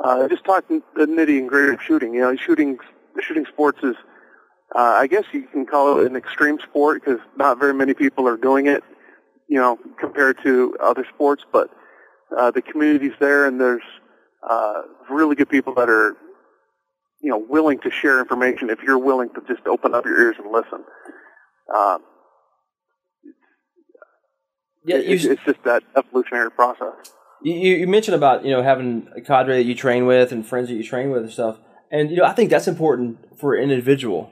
[0.03, 2.13] uh, just talking the nitty and gritty of shooting.
[2.13, 2.77] You know, shooting
[3.21, 3.95] shooting sports is,
[4.75, 8.27] uh, I guess you can call it an extreme sport because not very many people
[8.27, 8.83] are doing it.
[9.47, 11.69] You know, compared to other sports, but
[12.37, 13.83] uh, the community's there, and there's
[14.49, 16.15] uh, really good people that are,
[17.19, 20.37] you know, willing to share information if you're willing to just open up your ears
[20.41, 20.85] and listen.
[21.73, 21.97] Uh,
[24.85, 27.11] yeah, it's, it's just that evolutionary process.
[27.43, 30.69] You, you mentioned about you know having a cadre that you train with and friends
[30.69, 31.57] that you train with and stuff,
[31.91, 34.31] and you know I think that's important for an individual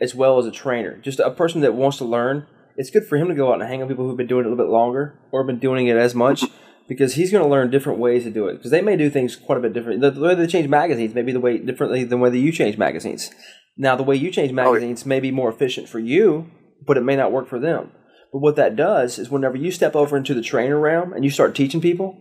[0.00, 0.98] as well as a trainer.
[0.98, 2.46] Just a person that wants to learn.
[2.76, 4.48] It's good for him to go out and hang with people who've been doing it
[4.48, 6.44] a little bit longer or been doing it as much
[6.88, 9.36] because he's going to learn different ways to do it because they may do things
[9.36, 10.00] quite a bit different.
[10.00, 12.38] The, the way they change magazines may be the way differently than the way that
[12.38, 13.30] you change magazines.
[13.76, 15.08] Now, the way you change magazines oh, yeah.
[15.08, 16.50] may be more efficient for you,
[16.86, 17.92] but it may not work for them.
[18.32, 21.30] But what that does is whenever you step over into the trainer realm and you
[21.30, 22.20] start teaching people,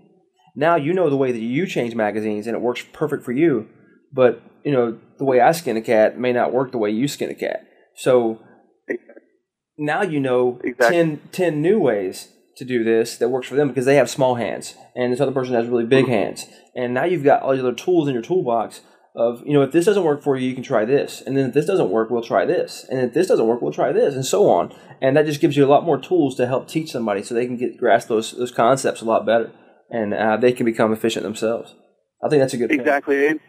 [0.55, 3.67] now you know the way that you change magazines and it works perfect for you.
[4.13, 7.07] But, you know, the way I skin a cat may not work the way you
[7.07, 7.67] skin a cat.
[7.95, 8.39] So
[9.77, 10.97] now you know exactly.
[10.97, 14.35] 10, 10 new ways to do this that works for them because they have small
[14.35, 16.13] hands and this other person has really big mm-hmm.
[16.13, 16.45] hands.
[16.75, 18.81] And now you've got all your other tools in your toolbox
[19.15, 21.21] of, you know, if this doesn't work for you, you can try this.
[21.21, 22.85] And then if this doesn't work, we'll try this.
[22.89, 24.73] And if this doesn't work, we'll try this and so on.
[25.01, 27.45] And that just gives you a lot more tools to help teach somebody so they
[27.45, 29.51] can get grasp those those concepts a lot better
[29.89, 31.75] and uh, they can become efficient themselves.
[32.23, 33.27] I think that's a good exactly.
[33.27, 33.39] And,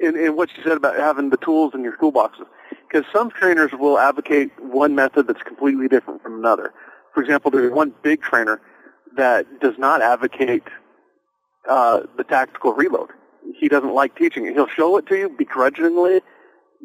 [0.00, 2.46] and, and what you said about having the tools in your toolboxes,
[2.88, 6.72] because some trainers will advocate one method that's completely different from another.
[7.14, 8.60] For example, there's one big trainer
[9.16, 10.62] that does not advocate
[11.68, 13.10] uh, the tactical reload.
[13.58, 14.54] He doesn't like teaching it.
[14.54, 16.20] He'll show it to you begrudgingly,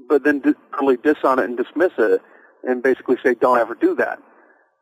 [0.10, 0.42] but then
[0.72, 2.22] totally diss on it and dismiss it,
[2.64, 4.20] and basically say, "Don't ever do that."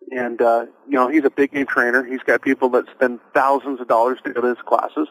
[0.10, 2.04] And, uh, you know, he's a big game trainer.
[2.04, 5.08] He's got people that spend thousands of dollars to go to his classes.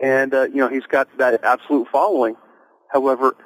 [0.00, 2.36] And, uh, you know, he's got that absolute following.
[2.94, 3.36] However,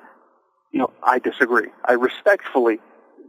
[0.73, 1.69] you know, I disagree.
[1.85, 2.79] I respectfully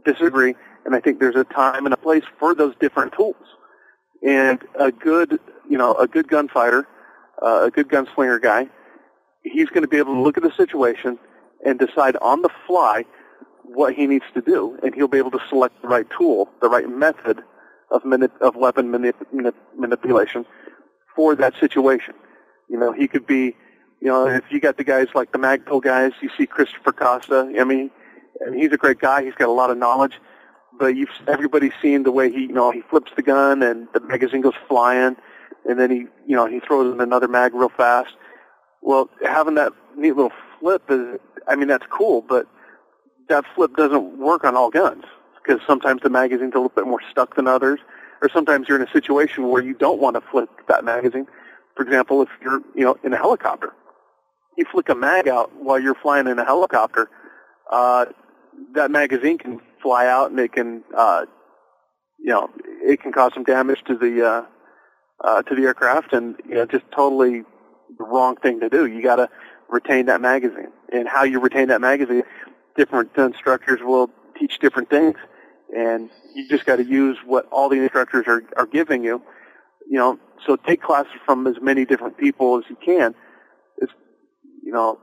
[0.04, 0.54] disagree.
[0.84, 3.36] And I think there's a time and a place for those different tools.
[4.22, 6.86] And a good, you know, a good gunfighter,
[7.42, 8.68] uh, a good gunslinger guy,
[9.42, 11.18] he's going to be able to look at the situation
[11.64, 13.04] and decide on the fly
[13.64, 16.68] what he needs to do, and he'll be able to select the right tool, the
[16.68, 17.42] right method
[17.90, 20.44] of, manip- of weapon manip- manipulation
[21.14, 22.14] for that situation.
[22.68, 23.56] You know, he could be,
[24.00, 27.52] you know, if you got the guys like the Magpul guys, you see Christopher Costa.
[27.58, 27.90] I mean,
[28.40, 29.22] and he's a great guy.
[29.22, 30.14] He's got a lot of knowledge,
[30.78, 34.00] but you've everybody's seen the way he, you know, he flips the gun and the
[34.00, 35.16] magazine goes flying,
[35.68, 38.14] and then he, you know, he throws in another mag real fast.
[38.80, 42.46] Well, having that neat little flip is, I mean, that's cool, but
[43.28, 45.04] that flip doesn't work on all guns
[45.42, 47.80] because sometimes the magazine's a little bit more stuck than others,
[48.22, 51.26] or sometimes you're in a situation where you don't want to flip that magazine.
[51.76, 53.72] For example, if you're you know in a helicopter,
[54.60, 57.10] you flick a mag out while you're flying in a helicopter,
[57.72, 58.06] uh,
[58.74, 61.24] that magazine can fly out and it can uh,
[62.18, 62.50] you know
[62.82, 64.42] it can cause some damage to the uh,
[65.24, 67.42] uh, to the aircraft, and you know just totally
[67.98, 68.86] the wrong thing to do.
[68.86, 69.28] You got to
[69.68, 72.22] retain that magazine, and how you retain that magazine
[72.76, 75.16] different instructors will teach different things,
[75.76, 79.22] and you just got to use what all the instructors are, are giving you.
[79.88, 83.14] You know, so take classes from as many different people as you can.
[84.62, 84.98] You know,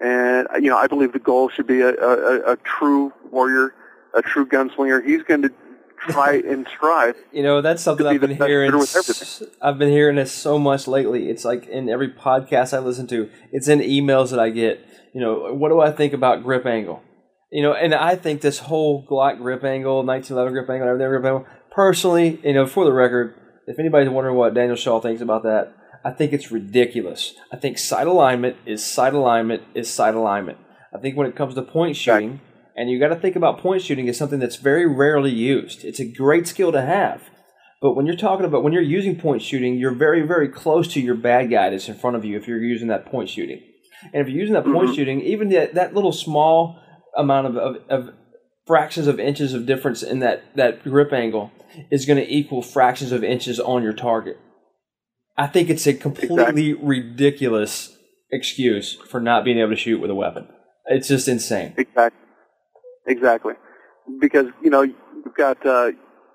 [0.00, 3.74] and you know, I believe the goal should be a, a, a true warrior,
[4.14, 5.04] a true gunslinger.
[5.04, 5.50] He's going to
[5.98, 7.16] try and strive.
[7.32, 8.72] you know, that's something I've been hearing.
[9.60, 11.28] I've been hearing this so much lately.
[11.28, 13.30] It's like in every podcast I listen to.
[13.52, 17.02] It's in emails that I get you know, what do I think about grip angle?
[17.50, 21.24] You know, and I think this whole Glock grip angle, 1911 grip angle, everything grip
[21.24, 23.34] angle, personally, you know, for the record,
[23.66, 27.34] if anybody's wondering what Daniel Shaw thinks about that, I think it's ridiculous.
[27.52, 30.58] I think sight alignment is sight alignment is sight alignment.
[30.94, 32.40] I think when it comes to point shooting,
[32.76, 35.84] and you got to think about point shooting as something that's very rarely used.
[35.84, 37.28] It's a great skill to have.
[37.82, 41.00] But when you're talking about when you're using point shooting, you're very, very close to
[41.00, 43.60] your bad guy that's in front of you if you're using that point shooting.
[44.12, 44.94] And if you're using that point mm-hmm.
[44.94, 46.80] shooting, even that, that little small
[47.16, 48.14] amount of, of, of
[48.66, 51.50] fractions of inches of difference in that, that grip angle
[51.90, 54.38] is going to equal fractions of inches on your target.
[55.40, 56.74] I think it's a completely exactly.
[56.74, 57.96] ridiculous
[58.30, 60.46] excuse for not being able to shoot with a weapon.
[60.84, 61.72] It's just insane.
[61.78, 62.20] Exactly.
[63.06, 63.54] Exactly.
[64.20, 65.92] Because, you know, you've got uh,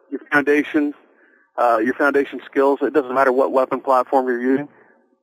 [0.10, 0.96] your foundation,
[1.56, 2.80] uh, your foundation skills.
[2.82, 4.70] It doesn't matter what weapon platform you're using.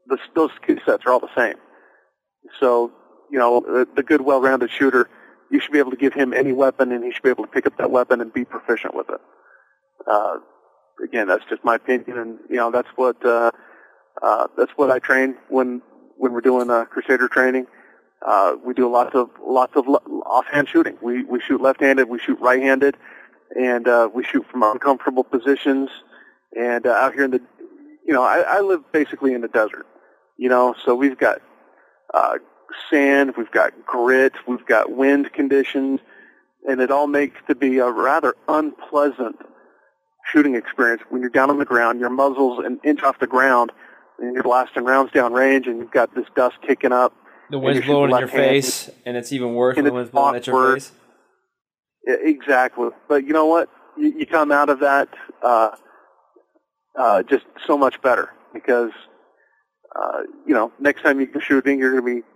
[0.07, 1.57] The, those skill sets are all the same.
[2.61, 2.93] So,
[3.33, 5.11] you know, the, the good, well-rounded shooter,
[5.51, 7.51] you should be able to give him any weapon, and he should be able to
[7.51, 9.21] pick up that weapon and be proficient with it.
[10.09, 10.37] Uh,
[11.03, 13.51] again, that's just my opinion, and you know, that's what uh,
[14.23, 15.83] uh, that's what I train when
[16.17, 17.67] when we're doing uh, Crusader training.
[18.25, 20.97] Uh, we do lots of lots of offhand shooting.
[21.03, 22.97] We we shoot left-handed, we shoot right-handed,
[23.59, 25.91] and uh, we shoot from uncomfortable positions.
[26.57, 27.41] And uh, out here in the,
[28.07, 29.87] you know, I, I live basically in the desert.
[30.37, 31.41] You know, so we've got
[32.15, 32.39] uh,
[32.91, 36.01] sand, we've got grit, we've got wind conditions,
[36.69, 39.37] and it all makes to be a rather unpleasant
[40.31, 43.73] shooting experience when you're down on the ground, your muzzle's an inch off the ground,
[44.19, 47.15] and you're blasting rounds down range, and you've got this dust kicking up.
[47.51, 50.47] The wind's blowing in your face, and it's even worse when the wind's blowing at
[50.47, 50.93] your face.
[52.07, 52.89] Yeah, exactly.
[53.09, 53.69] But you know what?
[53.97, 55.09] You, you come out of that
[55.43, 55.71] uh,
[56.99, 58.91] uh, just so much better because,
[59.95, 62.27] uh, you know, next time you go shooting, you're going to be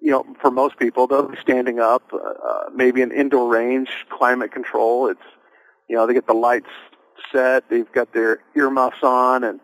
[0.00, 3.90] you know, for most people, they'll be standing up, uh, uh, maybe an indoor range,
[4.08, 5.08] climate control.
[5.08, 5.20] It's,
[5.88, 6.70] you know, they get the lights
[7.30, 9.60] set, they've got their earmuffs on, and,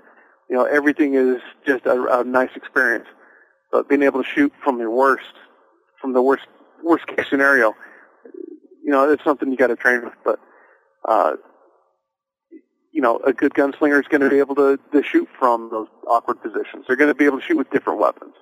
[0.48, 3.06] you know, everything is just a, a nice experience.
[3.72, 5.34] But being able to shoot from your worst,
[6.00, 6.46] from the worst,
[6.84, 7.74] worst case scenario,
[8.84, 10.14] you know, it's something you got to train with.
[10.24, 10.38] But,
[11.08, 11.32] uh,
[12.92, 15.88] you know, a good gunslinger is going to be able to, to shoot from those
[16.08, 16.84] awkward positions.
[16.86, 18.34] They're going to be able to shoot with different weapons.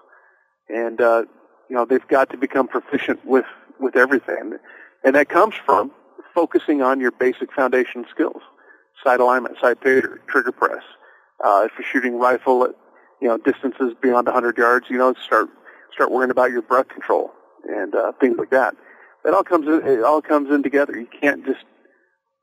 [0.68, 1.24] And, uh,
[1.68, 3.46] you know, they've got to become proficient with,
[3.80, 4.59] with everything.
[5.02, 5.90] And that comes from
[6.34, 8.42] focusing on your basic foundation skills.
[9.02, 10.82] Sight alignment, sight pivot, trigger press.
[11.45, 12.70] If you're shooting rifle at,
[13.20, 15.49] you know, distances beyond 100 yards, you know, start,
[15.92, 17.32] start worrying about your breath control
[17.68, 18.74] and, uh, things like that.
[19.24, 20.99] It all comes in, it all comes in together.
[20.99, 21.64] You can't just,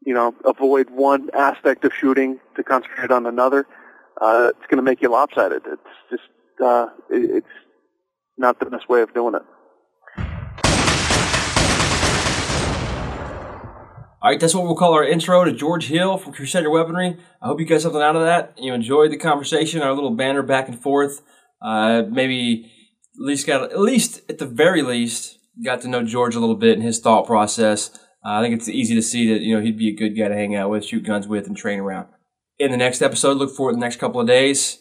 [0.04, 3.68] you know, avoid one aspect of shooting to concentrate on another.
[4.20, 5.62] Uh, it's going to make you lopsided.
[5.66, 6.24] It's just,
[6.64, 7.48] uh, it, it's,
[8.38, 9.44] not the best way of doing it.
[14.24, 17.18] All right, that's what we'll call our intro to George Hill from Crusader Weaponry.
[17.42, 18.54] I hope you got something out of that.
[18.56, 21.24] You enjoyed the conversation, our little banner back and forth.
[21.60, 22.72] Uh, maybe
[23.16, 26.56] at least got at least at the very least got to know George a little
[26.56, 27.90] bit and his thought process.
[28.24, 30.28] Uh, I think it's easy to see that you know he'd be a good guy
[30.28, 32.08] to hang out with, shoot guns with, and train around.
[32.60, 34.78] In the next episode, look for it in the next couple of days.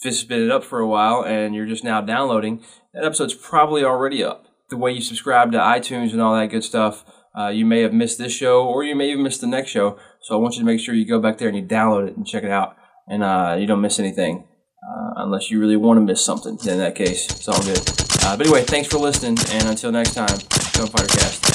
[0.00, 3.34] If it's been it up for a while and you're just now downloading, that episode's
[3.34, 4.46] probably already up.
[4.68, 7.04] The way you subscribe to iTunes and all that good stuff,
[7.40, 9.98] uh, you may have missed this show or you may have missed the next show.
[10.20, 12.16] So I want you to make sure you go back there and you download it
[12.16, 12.76] and check it out
[13.08, 14.46] and uh, you don't miss anything.
[14.82, 16.58] Uh, unless you really want to miss something.
[16.66, 17.78] In that case, it's all good.
[18.24, 20.38] Uh, but anyway, thanks for listening, and until next time,
[20.72, 21.49] Gunfighter Cast.